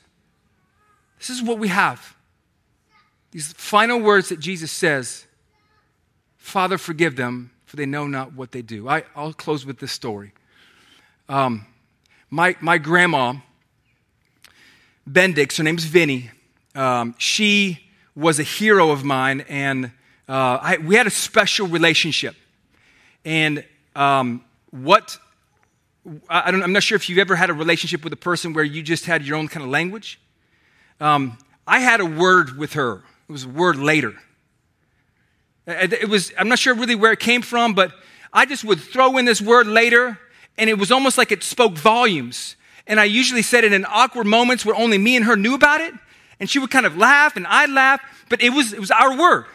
This 1.18 1.30
is 1.30 1.42
what 1.42 1.58
we 1.58 1.68
have. 1.68 2.14
These 3.32 3.52
final 3.54 4.00
words 4.00 4.28
that 4.28 4.40
Jesus 4.40 4.70
says 4.70 5.26
Father, 6.36 6.78
forgive 6.78 7.16
them, 7.16 7.50
for 7.68 7.76
they 7.76 7.86
know 7.86 8.06
not 8.06 8.32
what 8.32 8.52
they 8.52 8.62
do. 8.62 8.88
I, 8.88 9.04
will 9.14 9.34
close 9.34 9.66
with 9.66 9.78
this 9.78 9.92
story. 9.92 10.32
Um, 11.28 11.66
my, 12.30 12.56
my 12.60 12.78
grandma, 12.78 13.34
Bendix, 15.08 15.58
her 15.58 15.64
name's 15.64 15.84
Vinny, 15.84 16.30
um, 16.74 17.14
she 17.18 17.90
was 18.16 18.40
a 18.40 18.42
hero 18.42 18.90
of 18.90 19.04
mine, 19.04 19.42
and 19.48 19.92
uh, 20.28 20.58
I, 20.62 20.78
we 20.78 20.94
had 20.94 21.06
a 21.06 21.10
special 21.10 21.66
relationship. 21.66 22.34
And 23.26 23.64
um, 23.94 24.42
what 24.70 25.18
I 26.30 26.48
am 26.48 26.72
not 26.72 26.82
sure 26.82 26.96
if 26.96 27.10
you've 27.10 27.18
ever 27.18 27.36
had 27.36 27.50
a 27.50 27.52
relationship 27.54 28.02
with 28.02 28.14
a 28.14 28.16
person 28.16 28.54
where 28.54 28.64
you 28.64 28.82
just 28.82 29.04
had 29.04 29.24
your 29.24 29.36
own 29.36 29.48
kind 29.48 29.62
of 29.62 29.70
language. 29.70 30.18
Um, 31.00 31.36
I 31.66 31.80
had 31.80 32.00
a 32.00 32.06
word 32.06 32.56
with 32.56 32.72
her. 32.72 33.02
It 33.28 33.32
was 33.32 33.44
a 33.44 33.48
word 33.48 33.76
later. 33.76 34.14
Uh, 35.68 35.86
it 35.90 36.08
was, 36.08 36.32
I'm 36.38 36.48
not 36.48 36.58
sure 36.58 36.74
really 36.74 36.94
where 36.94 37.12
it 37.12 37.20
came 37.20 37.42
from, 37.42 37.74
but 37.74 37.92
I 38.32 38.46
just 38.46 38.64
would 38.64 38.80
throw 38.80 39.18
in 39.18 39.26
this 39.26 39.42
word 39.42 39.66
later, 39.66 40.18
and 40.56 40.70
it 40.70 40.78
was 40.78 40.90
almost 40.90 41.18
like 41.18 41.30
it 41.30 41.44
spoke 41.44 41.74
volumes. 41.74 42.56
And 42.86 42.98
I 42.98 43.04
usually 43.04 43.42
said 43.42 43.64
it 43.64 43.72
in 43.74 43.84
awkward 43.86 44.26
moments 44.26 44.64
where 44.64 44.74
only 44.74 44.96
me 44.96 45.14
and 45.14 45.26
her 45.26 45.36
knew 45.36 45.54
about 45.54 45.82
it 45.82 45.92
and 46.40 46.48
she 46.48 46.58
would 46.58 46.70
kind 46.70 46.86
of 46.86 46.96
laugh 46.96 47.36
and 47.36 47.46
I'd 47.46 47.70
laugh, 47.70 48.00
but 48.28 48.42
it 48.42 48.50
was, 48.50 48.72
it 48.72 48.80
was 48.80 48.90
our 48.90 49.16
word, 49.16 49.46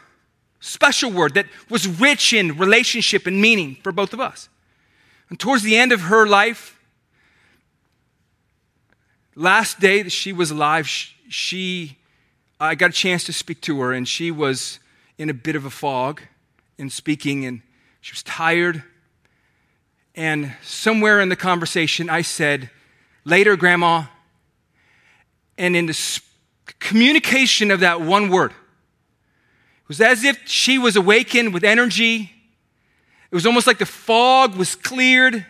special 0.60 1.12
word 1.12 1.34
that 1.36 1.48
was 1.70 1.88
rich 1.88 2.34
in 2.34 2.58
relationship 2.58 3.26
and 3.26 3.42
meaning 3.42 3.78
for 3.84 3.92
both 3.92 4.14
of 4.14 4.20
us. 4.20 4.50
And 5.30 5.40
towards 5.40 5.64
the 5.64 5.78
end 5.78 5.92
of 5.92 6.02
her 6.02 6.28
life, 6.28 6.80
last 9.36 9.80
day 9.80 10.04
that 10.04 10.12
she 10.12 10.34
was 10.34 10.52
alive, 10.52 10.88
she, 10.88 11.98
I 12.60 12.76
got 12.76 12.92
a 12.92 12.94
chance 12.94 13.24
to 13.26 13.34
speak 13.34 13.62
to 13.62 13.80
her, 13.82 13.94
and 13.94 14.08
she 14.08 14.30
was 14.30 14.80
in 15.18 15.30
a 15.30 15.34
bit 15.34 15.56
of 15.56 15.66
a 15.66 15.70
fog 15.70 16.22
in 16.78 16.90
speaking, 16.90 17.46
and 17.46 17.62
she 18.02 18.12
was 18.14 18.24
tired. 18.24 18.84
And 20.16 20.54
somewhere 20.64 21.22
in 21.22 21.30
the 21.30 21.36
conversation, 21.36 22.10
I 22.10 22.22
said, 22.22 22.70
Later, 23.26 23.56
Grandma. 23.56 24.06
And 25.58 25.76
in 25.76 25.86
the 25.86 26.22
communication 26.80 27.72
of 27.72 27.80
that 27.82 28.02
one 28.02 28.30
word. 28.30 28.52
It 28.52 29.88
was 29.88 30.02
as 30.02 30.24
if 30.24 30.40
she 30.46 30.78
was 30.78 30.96
awakened 30.96 31.54
with 31.54 31.64
energy. 31.64 32.32
It 33.32 33.36
was 33.36 33.46
almost 33.46 33.68
like 33.68 33.78
the 33.80 33.86
fog 33.86 34.56
was 34.56 34.76
cleared, 34.76 35.46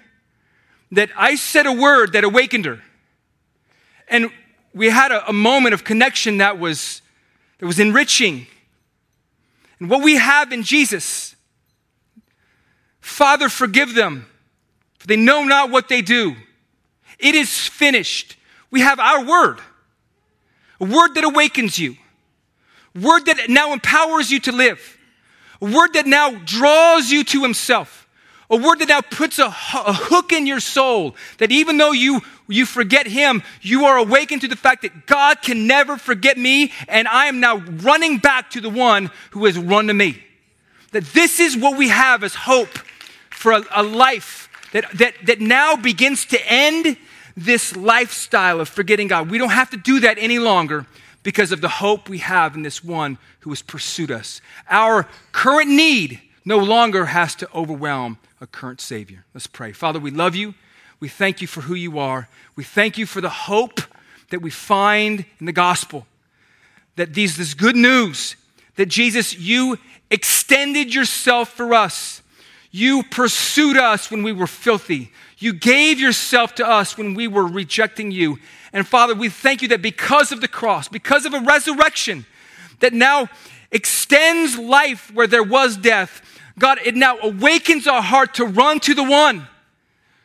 that 0.92 1.10
I 1.18 1.36
said 1.36 1.66
a 1.66 1.72
word 1.72 2.14
that 2.14 2.24
awakened 2.24 2.66
her. 2.66 2.82
And 4.08 4.30
we 4.74 4.90
had 4.90 5.12
a, 5.12 5.28
a 5.30 5.34
moment 5.34 5.74
of 5.74 5.84
connection 5.84 6.38
that 6.38 6.60
was, 6.60 7.02
that 7.60 7.66
was 7.66 7.80
enriching. 7.80 8.48
And 9.80 9.90
what 9.90 10.04
we 10.04 10.16
have 10.16 10.52
in 10.52 10.64
Jesus, 10.64 11.36
Father, 13.00 13.50
forgive 13.50 13.94
them, 13.94 14.28
for 15.00 15.08
they 15.08 15.18
know 15.18 15.44
not 15.44 15.70
what 15.70 15.90
they 15.90 16.02
do. 16.02 16.36
It 17.20 17.36
is 17.36 17.68
finished. 17.68 18.38
We 18.72 18.82
have 18.82 19.00
our 19.00 19.24
word 19.26 19.60
a 20.80 20.86
word 20.86 21.16
that 21.16 21.24
awakens 21.24 21.80
you, 21.80 21.96
a 22.96 23.00
word 23.00 23.26
that 23.28 23.50
now 23.50 23.72
empowers 23.72 24.30
you 24.30 24.40
to 24.42 24.52
live, 24.52 24.98
a 25.62 25.66
word 25.66 25.94
that 25.94 26.06
now 26.06 26.32
draws 26.44 27.10
you 27.10 27.24
to 27.24 27.42
Himself, 27.42 28.03
a 28.54 28.56
word 28.56 28.80
that 28.80 28.88
now 28.88 29.02
puts 29.02 29.40
a, 29.40 29.50
hook 29.50 30.32
in 30.32 30.46
your 30.46 30.60
soul 30.60 31.16
that 31.40 31.52
even 31.52 31.78
though 31.78 31.92
you, 31.92 32.22
you 32.48 32.68
forget 32.68 33.08
Him, 33.08 33.42
you 33.62 33.86
are 33.86 33.98
awakened 33.98 34.42
to 34.42 34.48
the 34.48 34.56
fact 34.56 34.84
that 34.84 35.08
God 35.08 35.42
can 35.42 35.66
never 35.66 35.98
forget 35.98 36.38
me, 36.38 36.72
and 36.88 37.08
I 37.08 37.26
am 37.26 37.40
now 37.40 37.58
running 37.58 38.20
back 38.20 38.52
to 38.52 38.62
the 38.62 38.70
one 38.70 39.10
who 39.32 39.46
has 39.46 39.58
run 39.58 39.88
to 39.88 39.94
me. 39.94 40.24
That 40.92 41.04
this 41.14 41.40
is 41.40 41.58
what 41.58 41.80
we 41.80 41.90
have 41.90 42.24
as 42.24 42.36
hope 42.36 42.78
for 43.32 43.54
a, 43.54 43.64
a 43.76 43.82
life 43.82 44.50
that, 44.72 44.86
that, 45.00 45.16
that 45.26 45.42
now 45.42 45.76
begins 45.76 46.26
to 46.26 46.40
end 46.46 46.96
this 47.36 47.76
lifestyle 47.76 48.62
of 48.62 48.70
forgetting 48.70 49.08
God. 49.08 49.32
We 49.32 49.40
don't 49.40 49.50
have 49.50 49.72
to 49.72 49.78
do 49.78 50.02
that 50.02 50.20
any 50.20 50.38
longer 50.38 50.86
because 51.24 51.52
of 51.52 51.62
the 51.62 51.70
hope 51.70 52.08
we 52.08 52.20
have 52.20 52.56
in 52.56 52.62
this 52.62 52.84
one 52.84 53.18
who 53.40 53.50
has 53.50 53.64
pursued 53.64 54.12
us. 54.12 54.42
Our 54.70 55.08
current 55.32 55.72
need 55.72 56.22
no 56.46 56.60
longer 56.60 57.06
has 57.06 57.34
to 57.36 57.50
overwhelm 57.56 58.20
a 58.44 58.48
current 58.48 58.82
Savior. 58.82 59.24
Let's 59.34 59.48
pray. 59.48 59.72
Father, 59.72 60.02
we 60.02 60.12
love 60.12 60.36
you. 60.36 60.54
We 61.00 61.08
thank 61.08 61.42
you 61.42 61.48
for 61.48 61.62
who 61.62 61.76
you 61.76 61.98
are. 61.98 62.28
We 62.58 62.66
thank 62.66 62.98
you 62.98 63.06
for 63.06 63.22
the 63.22 63.30
hope 63.30 63.80
that 64.32 64.42
we 64.42 64.50
find 64.50 65.26
in 65.40 65.46
the 65.46 65.54
gospel. 65.54 66.06
That 66.98 67.14
these, 67.14 67.38
this 67.38 67.54
good 67.54 67.78
news 67.78 68.36
that 68.76 68.88
Jesus, 68.88 69.38
you 69.38 69.78
extended 70.12 70.94
yourself 70.94 71.50
for 71.54 71.74
us. 71.74 72.22
You 72.70 73.04
pursued 73.04 73.78
us 73.78 74.12
when 74.12 74.24
we 74.24 74.34
were 74.34 74.48
filthy. 74.48 75.12
You 75.38 75.54
gave 75.54 76.00
yourself 76.00 76.54
to 76.56 76.68
us 76.68 76.98
when 76.98 77.14
we 77.14 77.28
were 77.28 77.48
rejecting 77.48 78.12
you. 78.12 78.40
And 78.74 78.86
Father, 78.86 79.16
we 79.16 79.30
thank 79.30 79.62
you 79.62 79.70
that 79.70 79.82
because 79.82 80.34
of 80.34 80.42
the 80.42 80.48
cross, 80.50 80.90
because 80.90 81.26
of 81.26 81.34
a 81.34 81.40
resurrection 81.40 82.26
that 82.82 82.92
now 82.92 83.30
extends 83.72 84.58
life 84.58 85.14
where 85.14 85.28
there 85.28 85.44
was 85.44 85.78
death, 85.78 86.33
God, 86.58 86.80
it 86.84 86.96
now 86.96 87.18
awakens 87.20 87.88
our 87.88 88.02
heart 88.02 88.36
to 88.36 88.46
run 88.46 88.80
to 88.82 88.94
the 88.94 89.04
one 89.04 89.48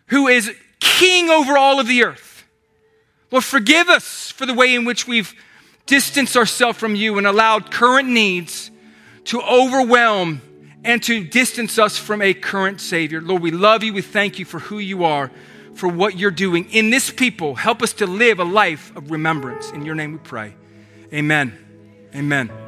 who 0.07 0.29
is 0.29 0.51
king 0.81 1.31
over 1.31 1.57
all 1.57 1.81
of 1.81 1.87
the 1.87 2.05
earth. 2.05 2.45
Lord, 3.31 3.45
forgive 3.45 3.89
us 3.89 4.31
for 4.31 4.47
the 4.47 4.55
way 4.55 4.75
in 4.75 4.85
which 4.85 5.07
we've 5.07 5.35
distanced 5.87 6.37
ourselves 6.37 6.79
from 6.79 6.95
you 6.95 7.19
and 7.19 7.27
allowed 7.27 7.71
current 7.71 8.09
needs 8.09 8.71
to 9.25 9.41
overwhelm 9.43 10.41
and 10.85 11.03
to 11.03 11.25
distance 11.25 11.79
us 11.79 11.99
from 11.99 12.23
a 12.23 12.33
current 12.33 12.81
Savior. 12.81 13.21
Lord, 13.21 13.43
we 13.43 13.51
love 13.51 13.83
you. 13.83 13.93
We 13.93 14.03
thank 14.03 14.39
you 14.39 14.45
for 14.45 14.59
who 14.59 14.79
you 14.79 15.05
are, 15.05 15.31
for 15.75 15.89
what 15.89 16.17
you're 16.17 16.31
doing 16.31 16.71
in 16.71 16.91
this 16.91 17.11
people. 17.11 17.55
Help 17.55 17.83
us 17.83 17.93
to 17.95 18.07
live 18.07 18.39
a 18.39 18.45
life 18.45 18.95
of 18.97 19.11
remembrance. 19.11 19.71
In 19.71 19.85
your 19.85 19.95
name 19.95 20.13
we 20.13 20.19
pray. 20.19 20.55
Amen. 21.13 21.57
Amen. 22.15 22.68